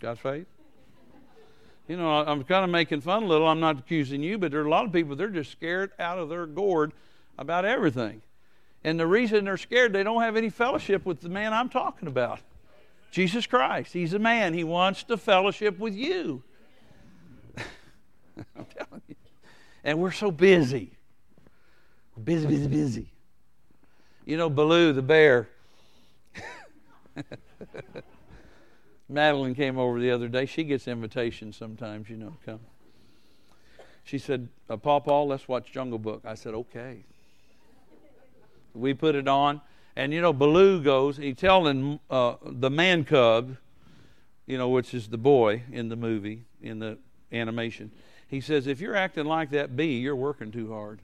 [0.00, 0.46] Got faith?
[1.86, 3.46] You know, I'm kind of making fun a little.
[3.46, 6.18] I'm not accusing you, but there are a lot of people, they're just scared out
[6.18, 6.92] of their gourd
[7.38, 8.22] about everything.
[8.84, 12.08] And the reason they're scared, they don't have any fellowship with the man I'm talking
[12.08, 12.40] about.
[13.12, 13.92] Jesus Christ.
[13.92, 14.54] He's a man.
[14.54, 16.42] He wants to fellowship with you.
[17.56, 19.14] I'm telling you.
[19.84, 20.92] And we're so busy.
[22.16, 23.12] We're busy, busy, busy.
[24.24, 25.48] You know, Baloo the bear.
[29.08, 30.46] Madeline came over the other day.
[30.46, 32.60] She gets invitations sometimes, you know, come.
[34.04, 36.22] She said, uh, Paw Paw, let's watch Jungle Book.
[36.24, 37.04] I said, okay.
[38.74, 39.60] We put it on.
[39.94, 43.56] And you know, Baloo goes, he's telling uh, the man cub,
[44.46, 46.98] you know, which is the boy in the movie, in the
[47.30, 47.90] animation,
[48.28, 51.00] he says, if you're acting like that bee, you're working too hard.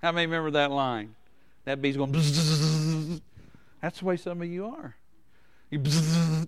[0.00, 1.14] How many remember that line?
[1.64, 2.12] That bee's going,
[3.80, 4.96] that's the way some of you are.
[5.70, 6.46] You bzz,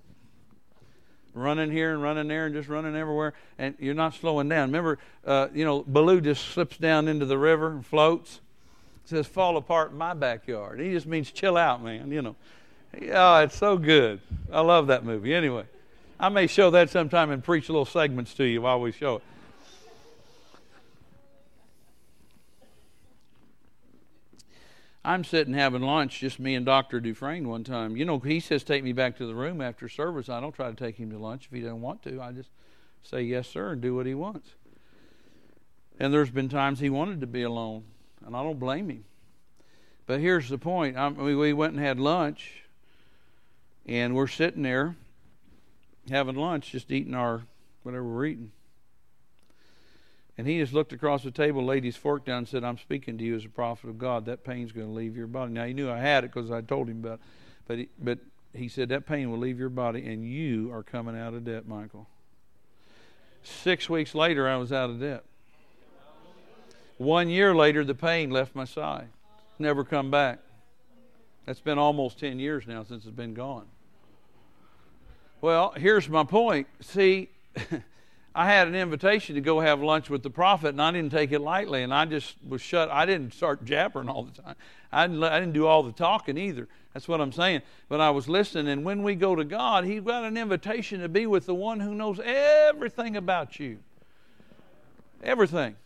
[1.35, 4.68] running here and running there and just running everywhere, and you're not slowing down.
[4.68, 8.41] Remember, uh, you know, Baloo just slips down into the river and floats
[9.05, 10.80] says fall apart in my backyard.
[10.80, 12.36] He just means chill out, man, you know.
[13.12, 14.20] Oh, it's so good.
[14.52, 15.34] I love that movie.
[15.34, 15.64] Anyway,
[16.18, 19.22] I may show that sometime and preach little segments to you while we show it.
[25.07, 26.98] I'm sitting having lunch, just me and Dr.
[26.98, 27.94] Dufresne one time.
[27.94, 30.30] You know, he says, take me back to the room after service.
[30.30, 32.22] I don't try to take him to lunch if he doesn't want to.
[32.22, 32.48] I just
[33.02, 34.55] say yes, sir, and do what he wants.
[35.98, 37.84] And there's been times he wanted to be alone
[38.27, 39.05] and I don't blame him.
[40.07, 42.64] But here's the point: I mean, we went and had lunch,
[43.87, 44.97] and we're sitting there
[46.11, 47.43] having lunch, just eating our
[47.83, 48.53] whatever we're eating.
[50.37, 53.18] And he just looked across the table, laid his fork down, and said, "I'm speaking
[53.18, 54.27] to you as a prophet of God.
[54.27, 56.61] That pain's going to leave your body." Now he knew I had it because I
[56.61, 57.20] told him about it,
[57.66, 58.18] but he, but
[58.53, 61.66] he said that pain will leave your body, and you are coming out of debt,
[61.66, 62.09] Michael.
[63.43, 65.25] Six weeks later, I was out of debt.
[66.99, 69.09] One year later, the pain left my side.
[69.59, 70.40] Never come back.
[71.45, 73.66] That's been almost 10 years now since it's been gone.
[75.40, 76.68] Well, here's my point.
[76.80, 77.28] See,
[78.34, 81.32] I had an invitation to go have lunch with the prophet, and I didn't take
[81.32, 81.82] it lightly.
[81.82, 82.90] And I just was shut.
[82.90, 84.55] I didn't start jabbering all the time.
[84.90, 86.66] I didn't, I didn't do all the talking either.
[86.95, 87.62] That's what I'm saying.
[87.88, 88.68] But I was listening.
[88.68, 91.80] And when we go to God, He's got an invitation to be with the one
[91.80, 93.78] who knows everything about you.
[95.22, 95.76] Everything.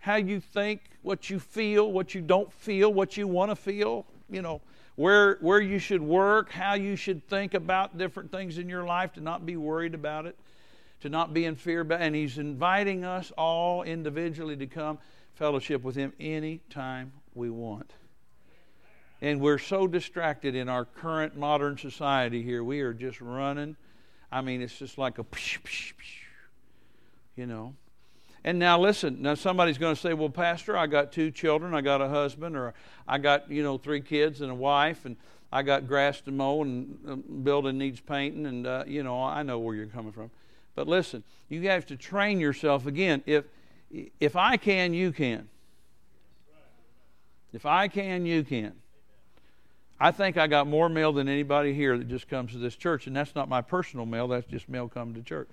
[0.00, 4.06] How you think, what you feel, what you don't feel, what you want to feel,
[4.28, 4.60] you know,
[4.96, 9.12] where, where you should work, how you should think about different things in your life
[9.14, 10.36] to not be worried about it
[11.00, 11.86] to not be in fear.
[11.90, 14.98] And He's inviting us all individually to come
[15.34, 17.92] fellowship with Him anytime we want.
[19.22, 22.64] And we're so distracted in our current modern society here.
[22.64, 23.76] We are just running.
[24.32, 26.24] I mean, it's just like a, psh, psh, psh,
[27.36, 27.74] you know.
[28.42, 31.82] And now listen, now somebody's going to say, well, Pastor, I got two children, I
[31.82, 32.72] got a husband, or
[33.06, 35.16] I got, you know, three kids and a wife, and
[35.52, 39.42] I got grass to mow, and the building needs painting, and, uh, you know, I
[39.42, 40.30] know where you're coming from.
[40.74, 43.22] But listen, you have to train yourself again.
[43.26, 43.44] If
[44.20, 45.48] if I can, you can.
[47.52, 48.74] If I can, you can.
[49.98, 53.06] I think I got more mail than anybody here that just comes to this church,
[53.06, 54.28] and that's not my personal mail.
[54.28, 55.48] That's just mail coming to church.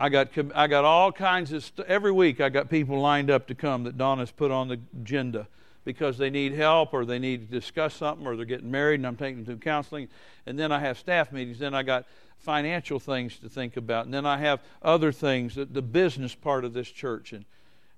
[0.00, 2.40] I got I got all kinds of st- every week.
[2.40, 5.48] I got people lined up to come that Donna's put on the agenda
[5.84, 9.06] because they need help or they need to discuss something or they're getting married, and
[9.06, 10.08] I'm taking them to counseling.
[10.46, 11.58] And then I have staff meetings.
[11.58, 12.06] Then I got
[12.38, 14.04] financial things to think about.
[14.04, 17.32] And then I have other things, the, the business part of this church.
[17.32, 17.44] And,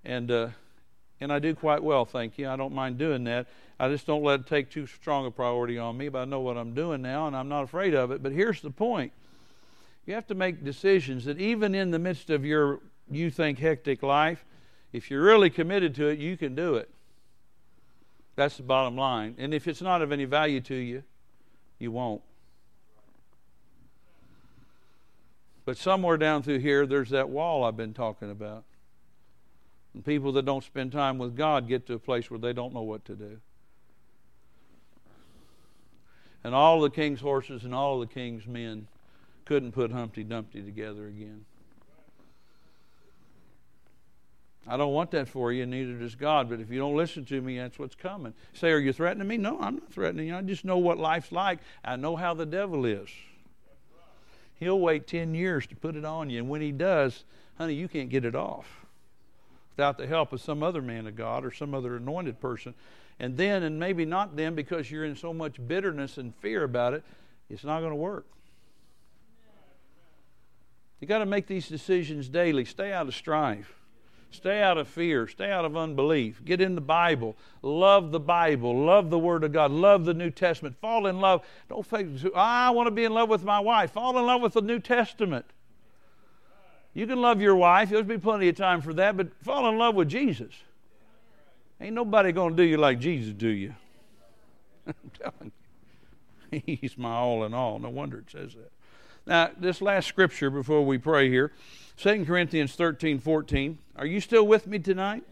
[0.04, 0.48] and, uh,
[1.20, 2.48] and I do quite well, thank you.
[2.48, 3.46] I don't mind doing that.
[3.78, 6.40] I just don't let it take too strong a priority on me, but I know
[6.40, 8.22] what I'm doing now, and I'm not afraid of it.
[8.22, 9.12] But here's the point
[10.06, 12.80] you have to make decisions that even in the midst of your,
[13.10, 14.44] you think, hectic life,
[14.92, 16.90] if you're really committed to it, you can do it.
[18.36, 19.34] That's the bottom line.
[19.38, 21.02] And if it's not of any value to you,
[21.78, 22.22] you won't.
[25.64, 28.64] But somewhere down through here, there's that wall I've been talking about.
[29.94, 32.72] And people that don't spend time with God get to a place where they don't
[32.72, 33.38] know what to do.
[36.42, 38.88] And all the king's horses and all the king's men
[39.50, 41.44] couldn't put Humpty Dumpty together again.
[44.64, 46.48] I don't want that for you, neither does God.
[46.48, 48.32] But if you don't listen to me, that's what's coming.
[48.52, 49.38] Say, are you threatening me?
[49.38, 50.36] No, I'm not threatening you.
[50.36, 51.58] I just know what life's like.
[51.84, 53.08] I know how the devil is.
[54.60, 56.38] He'll wait 10 years to put it on you.
[56.38, 57.24] And when he does,
[57.58, 58.86] honey, you can't get it off
[59.76, 62.72] without the help of some other man of God or some other anointed person.
[63.18, 66.94] And then, and maybe not then, because you're in so much bitterness and fear about
[66.94, 67.02] it,
[67.48, 68.26] it's not going to work.
[71.00, 72.64] You got to make these decisions daily.
[72.64, 73.74] Stay out of strife.
[74.30, 75.26] Stay out of fear.
[75.26, 76.44] Stay out of unbelief.
[76.44, 77.36] Get in the Bible.
[77.62, 78.84] Love the Bible.
[78.84, 79.70] Love the Word of God.
[79.70, 80.76] Love the New Testament.
[80.80, 81.44] Fall in love.
[81.68, 82.06] Don't fake.
[82.36, 83.92] I want to be in love with my wife.
[83.92, 85.46] Fall in love with the New Testament.
[86.94, 87.90] You can love your wife.
[87.90, 90.52] There'll be plenty of time for that, but fall in love with Jesus.
[91.80, 93.74] Ain't nobody going to do you like Jesus do you.
[94.86, 95.52] I'm telling
[96.52, 96.62] you.
[96.80, 97.78] He's my all in all.
[97.78, 98.70] No wonder it says that.
[99.30, 101.52] Now, this last scripture before we pray here
[101.98, 103.78] 2 Corinthians 13 14.
[103.94, 105.22] Are you still with me tonight?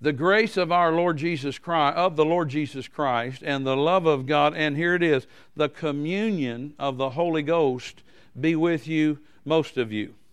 [0.00, 4.06] The grace of our Lord Jesus Christ, of the Lord Jesus Christ, and the love
[4.06, 8.02] of God, and here it is, the communion of the Holy Ghost
[8.40, 10.14] be with you, most of you.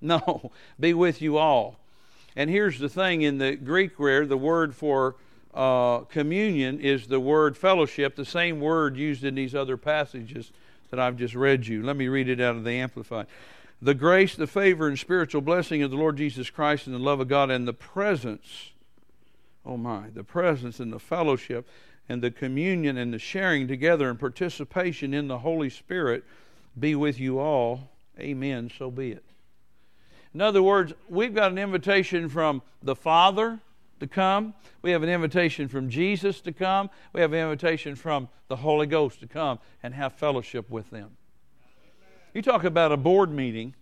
[0.00, 1.76] No, be with you all.
[2.34, 5.16] And here's the thing in the Greek where the word for
[5.52, 10.52] uh, communion is the word fellowship, the same word used in these other passages
[10.90, 11.82] that I've just read you.
[11.82, 13.26] Let me read it out of the Amplified.
[13.82, 17.20] The grace, the favor, and spiritual blessing of the Lord Jesus Christ and the love
[17.20, 18.72] of God and the presence,
[19.64, 21.66] oh my, the presence and the fellowship
[22.08, 26.24] and the communion and the sharing together and participation in the Holy Spirit
[26.78, 27.88] be with you all.
[28.18, 28.70] Amen.
[28.76, 29.24] So be it.
[30.34, 33.60] In other words, we've got an invitation from the Father
[34.00, 34.54] to come.
[34.82, 36.90] We have an invitation from Jesus to come.
[37.12, 41.16] We have an invitation from the Holy Ghost to come and have fellowship with them.
[42.34, 43.74] You talk about a board meeting.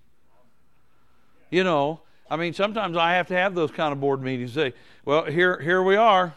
[1.50, 2.00] You know,
[2.30, 4.52] I mean, sometimes I have to have those kind of board meetings.
[4.52, 6.34] Say, well, here, here we are.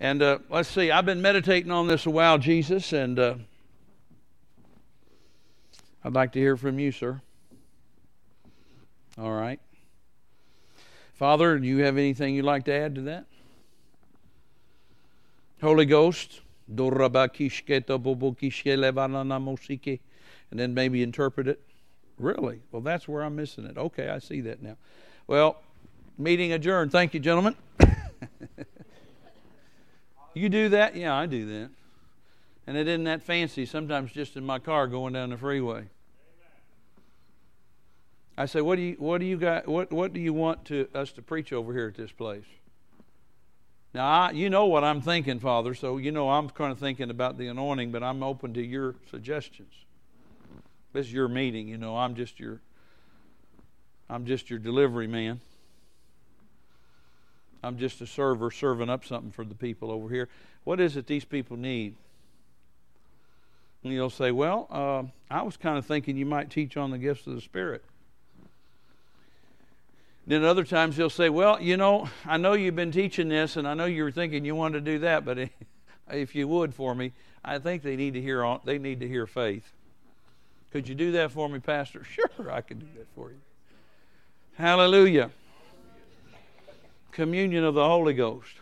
[0.00, 3.34] And uh, let's see, I've been meditating on this a while, Jesus, and uh,
[6.04, 7.20] I'd like to hear from you, sir.
[9.18, 9.60] All right.
[11.18, 13.26] Father, do you have anything you'd like to add to that?
[15.60, 16.78] Holy Ghost, and
[20.60, 21.60] then maybe interpret it.
[22.18, 22.60] Really?
[22.70, 23.76] Well, that's where I'm missing it.
[23.76, 24.76] Okay, I see that now.
[25.26, 25.56] Well,
[26.16, 26.92] meeting adjourned.
[26.92, 27.56] Thank you, gentlemen.
[30.34, 30.94] you do that?
[30.94, 31.70] Yeah, I do that.
[32.68, 33.66] And it isn't that fancy.
[33.66, 35.86] Sometimes just in my car going down the freeway.
[38.38, 40.88] I say, what do you what do you got what what do you want to
[40.94, 42.44] us to preach over here at this place?
[43.92, 47.10] Now I, you know what I'm thinking, Father, so you know I'm kind of thinking
[47.10, 49.72] about the anointing, but I'm open to your suggestions.
[50.92, 51.96] This is your meeting, you know.
[51.96, 52.60] I'm just your
[54.08, 55.40] I'm just your delivery man.
[57.64, 60.28] I'm just a server serving up something for the people over here.
[60.62, 61.96] What is it these people need?
[63.82, 66.98] And you'll say, Well, uh, I was kind of thinking you might teach on the
[66.98, 67.82] gifts of the Spirit.
[70.28, 73.66] Then other times he'll say, Well, you know, I know you've been teaching this, and
[73.66, 75.38] I know you were thinking you wanted to do that, but
[76.12, 77.12] if you would for me,
[77.42, 79.72] I think they need to hear they need to hear faith.
[80.70, 82.04] Could you do that for me, Pastor?
[82.14, 83.38] Sure, I can do that for you.
[84.56, 85.30] Hallelujah.
[87.10, 88.52] Communion of the Holy Ghost.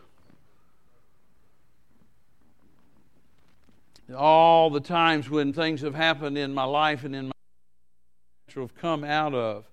[4.17, 7.33] All the times when things have happened in my life and in my
[8.49, 9.65] church have come out of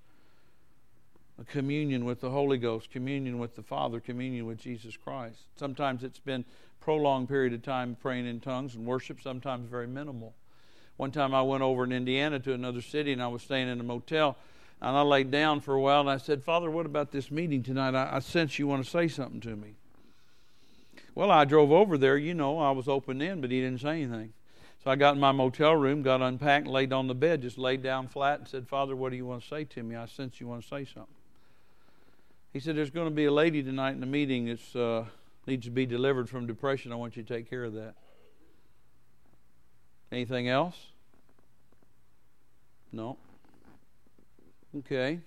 [1.39, 5.39] a communion with the Holy Ghost, communion with the Father, communion with Jesus Christ.
[5.55, 6.45] Sometimes it's been
[6.79, 10.33] prolonged period of time praying in tongues and worship, sometimes very minimal.
[10.97, 13.79] One time I went over in Indiana to another city and I was staying in
[13.79, 14.37] a motel
[14.81, 17.63] and I laid down for a while and I said, Father, what about this meeting
[17.63, 17.95] tonight?
[17.95, 19.75] I, I sense you want to say something to me.
[21.15, 24.03] Well, I drove over there, you know, I was open in, but he didn't say
[24.03, 24.33] anything.
[24.83, 27.81] So I got in my motel room, got unpacked, laid on the bed, just laid
[27.81, 29.95] down flat and said, Father, what do you want to say to me?
[29.95, 31.15] I sense you want to say something.
[32.53, 35.05] He said, There's going to be a lady tonight in the meeting that uh,
[35.47, 36.91] needs to be delivered from depression.
[36.91, 37.95] I want you to take care of that.
[40.11, 40.77] Anything else?
[42.91, 43.17] No.
[44.77, 45.19] Okay.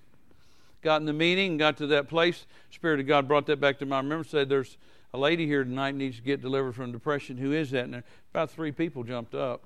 [0.82, 2.46] Got in the meeting, got to that place.
[2.70, 4.30] Spirit of God brought that back to my remembrance.
[4.30, 4.78] Said, There's
[5.12, 7.38] a lady here tonight needs to get delivered from depression.
[7.38, 7.84] Who is that?
[7.86, 9.64] And about three people jumped up.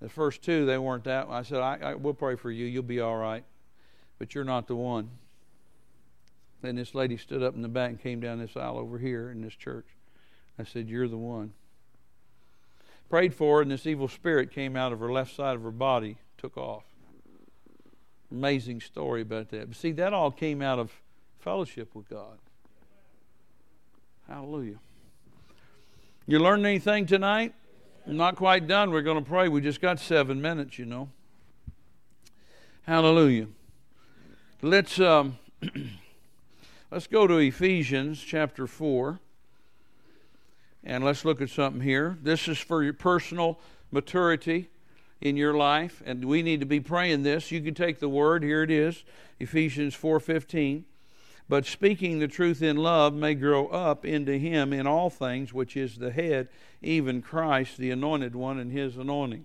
[0.00, 1.26] The first two, they weren't that.
[1.28, 2.64] I said, I, I, We'll pray for you.
[2.64, 3.44] You'll be all right.
[4.18, 5.10] But you're not the one.
[6.60, 9.30] Then this lady stood up in the back and came down this aisle over here
[9.30, 9.86] in this church.
[10.58, 11.52] I said, You're the one.
[13.08, 15.70] Prayed for her, and this evil spirit came out of her left side of her
[15.70, 16.84] body, took off.
[18.30, 19.68] Amazing story about that.
[19.68, 20.92] But see, that all came out of
[21.38, 22.38] fellowship with God.
[24.28, 24.76] Hallelujah.
[26.26, 27.54] You learned anything tonight?
[28.06, 28.90] I'm not quite done.
[28.90, 29.48] We're going to pray.
[29.48, 31.08] We just got seven minutes, you know.
[32.82, 33.46] Hallelujah.
[34.60, 35.00] Let's.
[35.00, 35.38] Um,
[36.90, 39.20] Let's go to Ephesians chapter 4.
[40.82, 42.16] And let's look at something here.
[42.22, 43.60] This is for your personal
[43.90, 44.70] maturity
[45.20, 47.50] in your life and we need to be praying this.
[47.50, 49.04] You can take the word, here it is,
[49.38, 50.84] Ephesians 4:15.
[51.46, 55.76] But speaking the truth in love may grow up into him in all things which
[55.76, 56.48] is the head,
[56.80, 59.44] even Christ the anointed one and his anointing.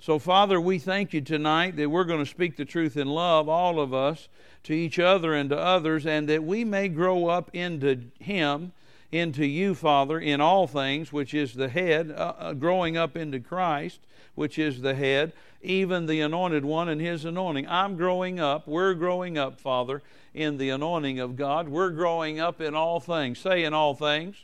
[0.00, 3.48] So, Father, we thank you tonight that we're going to speak the truth in love,
[3.48, 4.28] all of us,
[4.64, 8.72] to each other and to others, and that we may grow up into Him,
[9.10, 13.40] into you, Father, in all things, which is the head, uh, uh, growing up into
[13.40, 14.00] Christ,
[14.34, 15.32] which is the head,
[15.62, 17.66] even the anointed one and His anointing.
[17.68, 20.02] I'm growing up, we're growing up, Father,
[20.34, 21.68] in the anointing of God.
[21.68, 23.38] We're growing up in all things.
[23.38, 24.36] Say, in all things.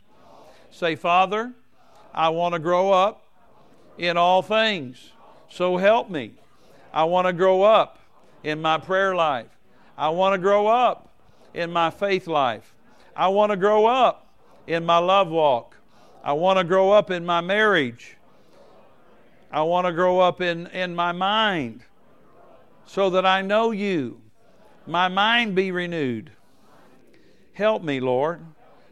[0.71, 1.53] Say, Father,
[2.15, 3.25] I want to grow up
[3.99, 5.11] in all things.
[5.51, 6.33] So help me.
[6.93, 7.99] I want to grow up
[8.43, 9.49] in my prayer life.
[9.99, 11.13] I want to grow up
[11.53, 12.75] in my faith life.
[13.15, 14.33] I want to grow up
[14.67, 15.77] in my love walk.
[16.23, 18.17] I want to grow up in my marriage.
[19.51, 21.83] I want to grow up in, in my mind
[22.87, 24.21] so that I know you.
[24.87, 26.31] My mind be renewed.
[27.53, 28.45] Help me, Lord,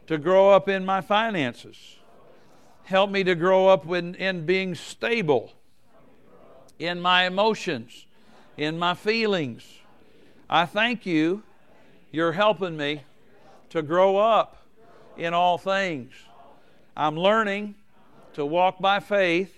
[0.07, 1.97] to grow up in my finances.
[2.83, 5.53] Help me to grow up in, in being stable
[6.79, 8.05] in my emotions,
[8.57, 9.67] in my feelings.
[10.49, 11.43] I thank you.
[12.11, 13.03] You're helping me
[13.69, 14.65] to grow up
[15.17, 16.13] in all things.
[16.97, 17.75] I'm learning
[18.33, 19.55] to walk by faith,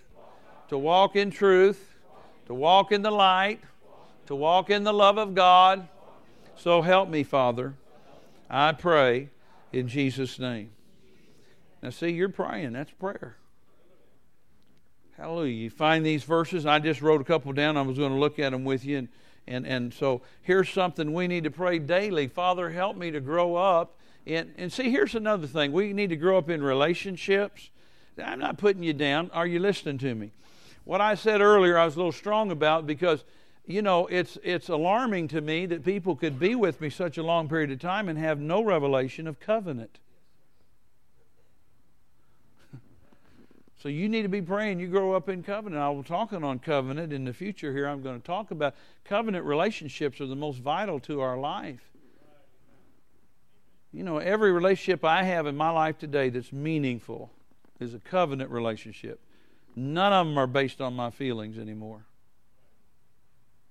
[0.69, 1.95] to walk in truth,
[2.47, 3.61] to walk in the light,
[4.25, 5.87] to walk in the love of God.
[6.57, 7.75] So help me, Father.
[8.49, 9.29] I pray
[9.71, 10.71] in Jesus' name.
[11.81, 12.73] Now, see, you're praying.
[12.73, 13.37] That's prayer.
[15.21, 15.53] Hallelujah.
[15.53, 16.65] You find these verses.
[16.65, 17.77] I just wrote a couple down.
[17.77, 18.97] I was going to look at them with you.
[18.97, 19.07] And,
[19.45, 22.25] and, and so here's something we need to pray daily.
[22.25, 23.99] Father, help me to grow up.
[24.25, 25.73] And, and see, here's another thing.
[25.73, 27.69] We need to grow up in relationships.
[28.17, 29.29] I'm not putting you down.
[29.31, 30.31] Are you listening to me?
[30.85, 33.23] What I said earlier, I was a little strong about because,
[33.67, 37.23] you know, it's, it's alarming to me that people could be with me such a
[37.23, 39.99] long period of time and have no revelation of covenant.
[43.81, 45.81] So you need to be praying you grow up in covenant.
[45.81, 47.87] I will talking on covenant in the future here.
[47.87, 48.75] I'm going to talk about
[49.05, 51.81] covenant relationships are the most vital to our life.
[53.91, 57.31] You know, every relationship I have in my life today that's meaningful
[57.79, 59.19] is a covenant relationship.
[59.75, 62.05] None of them are based on my feelings anymore.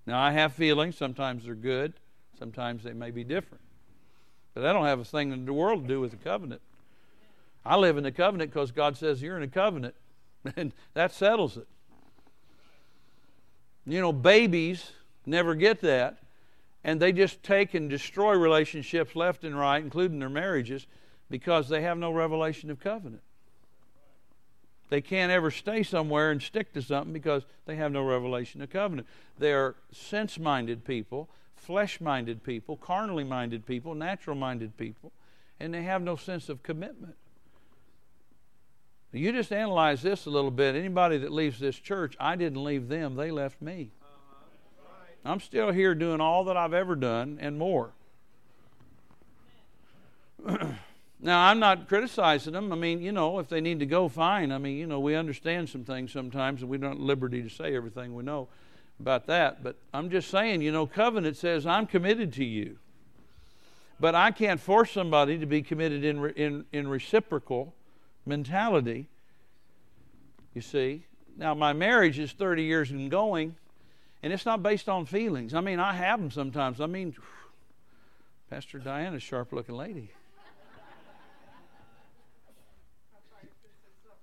[0.06, 0.96] Now, I have feelings.
[0.96, 1.92] Sometimes they're good,
[2.36, 3.62] sometimes they may be different.
[4.54, 6.62] But that don't have a thing in the world to do with the covenant.
[7.64, 9.94] I live in the covenant because God says you're in a covenant,
[10.56, 11.66] and that settles it.
[13.86, 14.92] You know, babies
[15.26, 16.18] never get that,
[16.84, 20.86] and they just take and destroy relationships left and right, including their marriages,
[21.28, 23.22] because they have no revelation of covenant.
[24.88, 28.70] They can't ever stay somewhere and stick to something because they have no revelation of
[28.70, 29.06] covenant.
[29.38, 35.12] They're sense minded people, flesh minded people, carnally minded people, natural minded people,
[35.60, 37.14] and they have no sense of commitment.
[39.12, 40.76] You just analyze this a little bit.
[40.76, 43.90] Anybody that leaves this church, I didn't leave them, they left me.
[45.24, 47.90] I'm still here doing all that I've ever done and more.
[51.20, 52.72] now, I'm not criticizing them.
[52.72, 54.52] I mean, you know, if they need to go, fine.
[54.52, 57.74] I mean, you know, we understand some things sometimes, and we don't liberty to say
[57.76, 58.48] everything we know
[58.98, 59.62] about that.
[59.62, 62.78] But I'm just saying, you know, covenant says, I'm committed to you.
[63.98, 67.74] But I can't force somebody to be committed in, in, in reciprocal
[68.26, 69.08] mentality.
[70.54, 71.04] You see?
[71.36, 73.54] Now, my marriage is 30 years and going,
[74.22, 75.54] and it's not based on feelings.
[75.54, 76.80] I mean, I have them sometimes.
[76.80, 77.14] I mean,
[78.50, 80.10] Pastor Diana's sharp looking lady.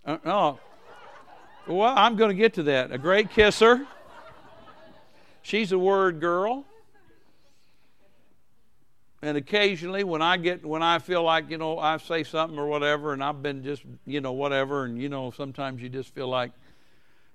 [0.05, 0.59] Uh, oh,
[1.67, 2.91] well, I'm going to get to that.
[2.91, 3.85] A great kisser.
[5.41, 6.65] She's a word girl
[9.21, 12.67] and occasionally when I get when I feel like you know I say something or
[12.67, 16.27] whatever, and I've been just you know whatever, and you know sometimes you just feel
[16.27, 16.51] like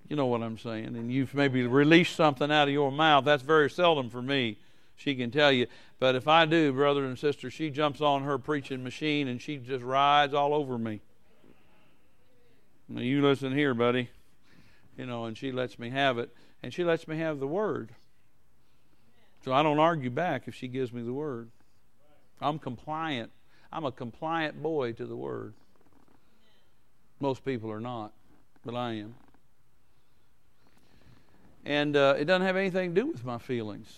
[0.08, 3.24] you know what I'm saying, and you've maybe released something out of your mouth.
[3.24, 4.58] That's very seldom for me.
[4.96, 5.66] She can tell you,
[5.98, 9.56] but if I do, brother and sister, she jumps on her preaching machine and she
[9.56, 11.00] just rides all over me.
[12.88, 14.10] Now you listen here, buddy.
[14.96, 16.30] You know, and she lets me have it,
[16.62, 17.94] and she lets me have the word.
[19.44, 21.50] So I don't argue back if she gives me the word.
[22.42, 23.30] I'm compliant.
[23.72, 25.54] I'm a compliant boy to the word.
[27.20, 28.12] Most people are not,
[28.64, 29.14] but I am.
[31.64, 33.88] And uh, it doesn't have anything to do with my feelings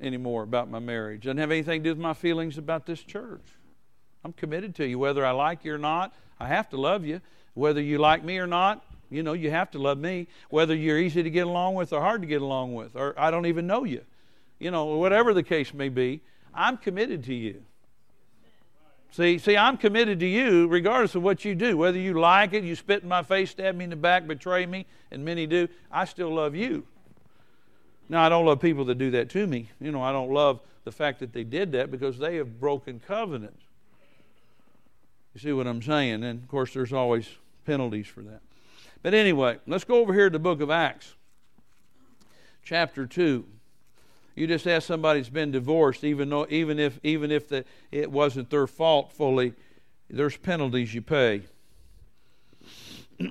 [0.00, 1.20] anymore about my marriage.
[1.20, 3.44] It doesn't have anything to do with my feelings about this church.
[4.24, 4.98] I'm committed to you.
[4.98, 7.20] Whether I like you or not, I have to love you.
[7.54, 10.26] Whether you like me or not, you know, you have to love me.
[10.50, 13.30] Whether you're easy to get along with or hard to get along with, or I
[13.30, 14.02] don't even know you.
[14.58, 16.20] You know, whatever the case may be,
[16.52, 17.62] I'm committed to you.
[19.14, 21.76] See, see, I'm committed to you regardless of what you do.
[21.76, 24.66] Whether you like it, you spit in my face, stab me in the back, betray
[24.66, 26.84] me, and many do, I still love you.
[28.08, 29.70] Now, I don't love people that do that to me.
[29.80, 32.98] You know, I don't love the fact that they did that because they have broken
[32.98, 33.60] covenant.
[35.32, 36.24] You see what I'm saying?
[36.24, 37.28] And of course, there's always
[37.64, 38.40] penalties for that.
[39.04, 41.14] But anyway, let's go over here to the book of Acts,
[42.64, 43.46] chapter 2
[44.34, 48.10] you just ask somebody that's been divorced, even though even if even if the, it
[48.10, 49.54] wasn't their fault fully,
[50.10, 51.42] there's penalties you pay.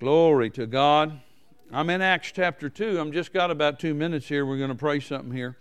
[0.00, 1.20] Glory to God.
[1.72, 2.98] I'm in Acts chapter 2.
[3.00, 4.44] I'm just got about two minutes here.
[4.44, 5.56] We're going to pray something here.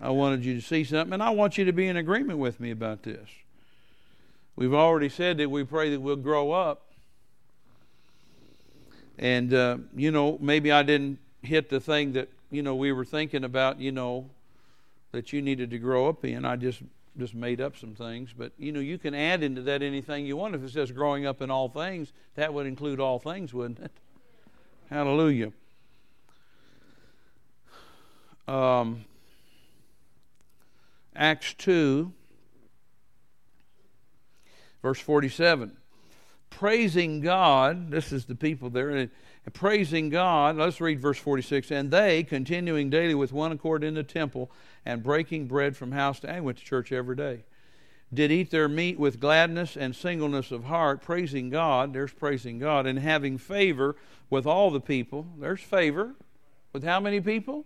[0.00, 2.60] I wanted you to see something, and I want you to be in agreement with
[2.60, 3.28] me about this.
[4.56, 6.82] We've already said that we pray that we'll grow up.
[9.18, 13.04] And, uh, you know, maybe I didn't hit the thing that you know, we were
[13.04, 14.30] thinking about, you know,
[15.12, 16.44] that you needed to grow up in.
[16.44, 16.82] I just
[17.16, 20.36] just made up some things, but you know, you can add into that anything you
[20.36, 20.54] want.
[20.54, 23.92] If it says growing up in all things, that would include all things, wouldn't it?
[24.90, 25.52] Hallelujah.
[28.48, 29.04] Um,
[31.14, 32.12] Acts 2,
[34.82, 35.76] verse 47.
[36.50, 39.08] Praising God, this is the people there
[39.52, 40.56] praising God.
[40.56, 41.70] Let's read verse 46.
[41.70, 44.50] And they, continuing daily with one accord in the temple
[44.84, 47.44] and breaking bread from house to house, went to church every day,
[48.12, 51.92] did eat their meat with gladness and singleness of heart, praising God.
[51.92, 52.86] There's praising God.
[52.86, 53.96] And having favor
[54.30, 55.26] with all the people.
[55.38, 56.14] There's favor.
[56.72, 57.64] With how many people?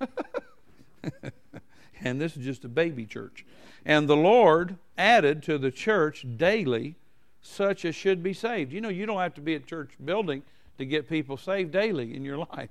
[2.00, 3.46] and this is just a baby church.
[3.84, 6.96] And the Lord added to the church daily
[7.40, 8.72] such as should be saved.
[8.72, 10.42] You know, you don't have to be a church building
[10.78, 12.70] to get people saved daily in your life.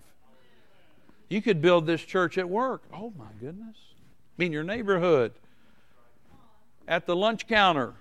[1.29, 2.83] You could build this church at work.
[2.93, 3.77] Oh, my goodness.
[3.77, 5.33] I mean, your neighborhood,
[6.87, 7.95] at the lunch counter,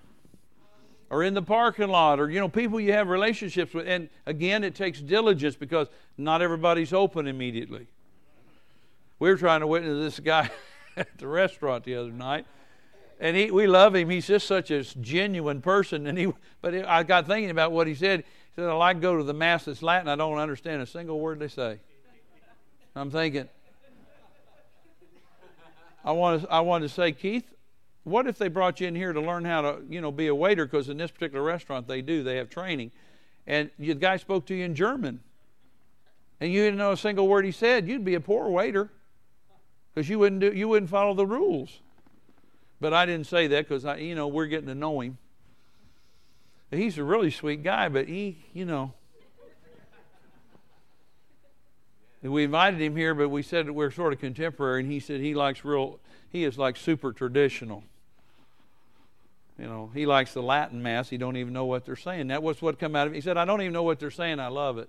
[1.15, 2.19] or in the parking lot.
[2.19, 3.87] Or you know people you have relationships with.
[3.87, 5.89] And again it takes diligence because
[6.19, 7.87] not everybody's open immediately.
[9.21, 10.51] We were trying to witness this guy
[10.97, 12.47] at the restaurant the other night.
[13.21, 14.11] And he, we love him.
[14.11, 16.09] He's just such a genuine person.
[16.09, 18.25] And he but i got thinking about what he said
[18.57, 21.39] he said i go to the mass that's latin i don't understand a single word
[21.39, 21.79] they say
[22.95, 23.49] i'm thinking
[26.05, 27.55] i want to, I wanted to say keith
[28.05, 30.35] what if they brought you in here to learn how to, you know, be a
[30.35, 30.67] waiter?
[30.67, 32.93] Because in this particular restaurant they do, they have training.
[33.47, 35.21] And the guy spoke to you in German,
[36.41, 37.89] and you didn't know a single word he said.
[37.89, 38.91] You'd be a poor waiter,
[39.93, 41.81] because you wouldn't do, you wouldn't follow the rules.
[42.81, 45.19] But I didn't say that because I, you know, we're getting to know him.
[46.77, 48.93] He's a really sweet guy, but he, you know.
[52.23, 55.35] we invited him here, but we said we're sort of contemporary, and he said he
[55.35, 55.99] likes real.
[56.31, 57.85] He is like super traditional.
[59.59, 61.11] You know, he likes the Latin Mass.
[61.11, 62.29] He don't even know what they're saying.
[62.29, 63.17] That was what come out of it.
[63.17, 64.41] He said, I don't even know what they're saying.
[64.41, 64.89] I love it.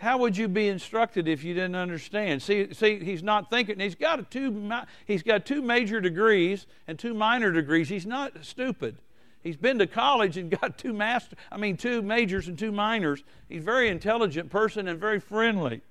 [0.00, 2.40] How would you be instructed if you didn't understand?
[2.40, 3.80] See, see, he's not thinking.
[3.80, 4.70] He's got two.
[5.06, 7.88] He's got two major degrees and two minor degrees.
[7.88, 8.96] He's not stupid.
[9.42, 11.36] He's been to college and got two master.
[11.50, 13.22] I mean, two majors and two minors.
[13.48, 15.82] He's a very intelligent person and very friendly,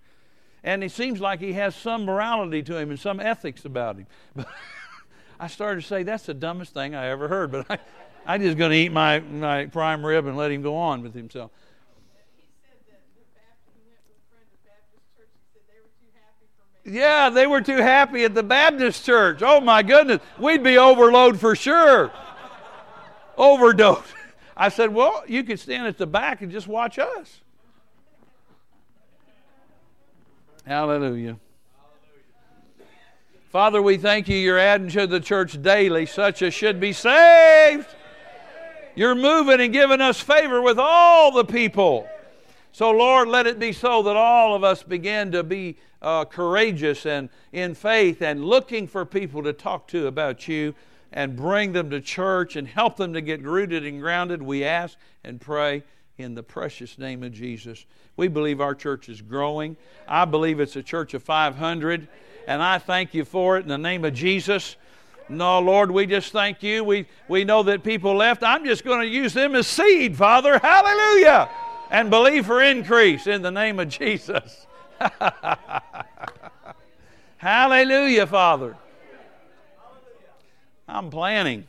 [0.64, 4.08] and he seems like he has some morality to him and some ethics about him.
[4.36, 4.48] But
[5.40, 7.52] I started to say, that's the dumbest thing I ever heard.
[7.52, 7.80] But I,
[8.26, 11.14] I'm just going to eat my, my prime rib and let him go on with
[11.14, 11.52] himself.
[16.84, 19.42] Yeah, they were too happy at the Baptist church.
[19.42, 22.12] Oh my goodness, we'd be overload for sure.
[23.38, 24.04] Overdose.
[24.58, 27.42] I said, Well, you could stand at the back and just watch us.
[30.66, 31.38] Hallelujah.
[33.50, 34.36] Father, we thank you.
[34.36, 37.88] You're adding to the church daily such as should be saved.
[38.94, 42.10] You're moving and giving us favor with all the people.
[42.72, 47.06] So, Lord, let it be so that all of us begin to be uh, courageous
[47.06, 50.76] and in faith and looking for people to talk to about you
[51.12, 54.42] and bring them to church and help them to get rooted and grounded.
[54.42, 55.84] We ask and pray
[56.18, 57.86] in the precious name of Jesus.
[58.16, 59.78] We believe our church is growing.
[60.08, 62.08] I believe it's a church of 500
[62.48, 64.78] and I thank you for it in the name of Jesus.
[65.30, 66.86] No, Lord, we just thank you.
[66.86, 68.42] We, we know that people left.
[68.44, 70.58] I'm just going to use them as seed, Father.
[70.58, 71.50] Hallelujah.
[71.92, 74.66] And believe for increase in the name of Jesus.
[77.38, 78.78] Hallelujah, Father.
[80.88, 81.68] I'm planning.